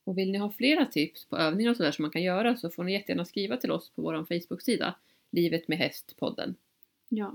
Och 0.06 0.18
vill 0.18 0.32
ni 0.32 0.38
ha 0.38 0.52
flera 0.52 0.86
tips 0.86 1.26
på 1.26 1.38
övningar 1.38 1.72
och 1.72 1.78
sådär 1.78 1.91
som 1.91 2.04
man 2.04 2.12
kan 2.12 2.24
göra 2.24 2.58
så 2.58 2.70
får 2.70 2.84
ni 2.84 2.94
jättegärna 2.94 3.26
skriva 3.26 3.58
till 3.58 3.72
oss 3.72 3.89
på 3.89 4.02
vår 4.02 4.13
Facebook-sida 4.26 4.96
Livet 5.32 5.68
med 5.68 5.78
häst-podden. 5.78 6.56
Ja. 7.10 7.34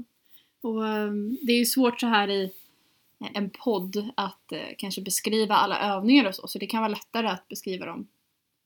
Och 0.61 0.87
ehm, 0.88 1.37
det 1.42 1.52
är 1.52 1.59
ju 1.59 1.64
svårt 1.64 2.00
så 2.00 2.06
här 2.06 2.28
i 2.30 2.52
en 3.35 3.50
podd 3.50 4.11
att 4.14 4.52
eh, 4.52 4.59
kanske 4.78 5.00
beskriva 5.02 5.54
alla 5.54 5.94
övningar 5.96 6.28
och 6.28 6.35
så, 6.35 6.46
så 6.48 6.59
det 6.59 6.66
kan 6.66 6.80
vara 6.83 6.88
lättare 6.92 7.26
att 7.26 7.48
beskriva 7.48 7.87
dem 7.87 8.09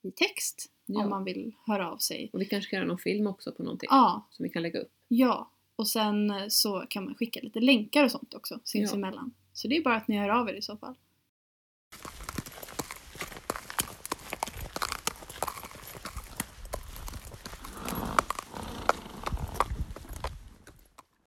i 0.02 0.10
text 0.10 0.70
Ja. 0.86 1.02
om 1.04 1.10
man 1.10 1.24
vill 1.24 1.52
höra 1.66 1.90
av 1.90 1.98
sig. 1.98 2.30
Och 2.32 2.40
vi 2.40 2.44
kanske 2.44 2.70
kan 2.70 2.76
göra 2.76 2.88
någon 2.88 2.98
film 2.98 3.26
också 3.26 3.52
på 3.52 3.62
någonting 3.62 3.88
Ja, 3.90 4.26
som 4.30 4.42
vi 4.42 4.48
kan 4.48 4.62
lägga 4.62 4.80
upp. 4.80 4.92
ja. 5.08 5.50
Och 5.76 5.88
sen 5.88 6.32
så 6.50 6.86
kan 6.88 7.04
man 7.04 7.14
skicka 7.14 7.40
lite 7.42 7.60
länkar 7.60 8.04
och 8.04 8.10
sånt 8.10 8.34
också 8.34 8.60
sinsemellan. 8.64 9.34
Så 9.52 9.68
det 9.68 9.76
är 9.76 9.82
bara 9.82 9.96
att 9.96 10.08
ni 10.08 10.18
hör 10.18 10.28
av 10.28 10.48
er 10.48 10.54
i 10.54 10.62
så 10.62 10.76
fall. 10.76 10.94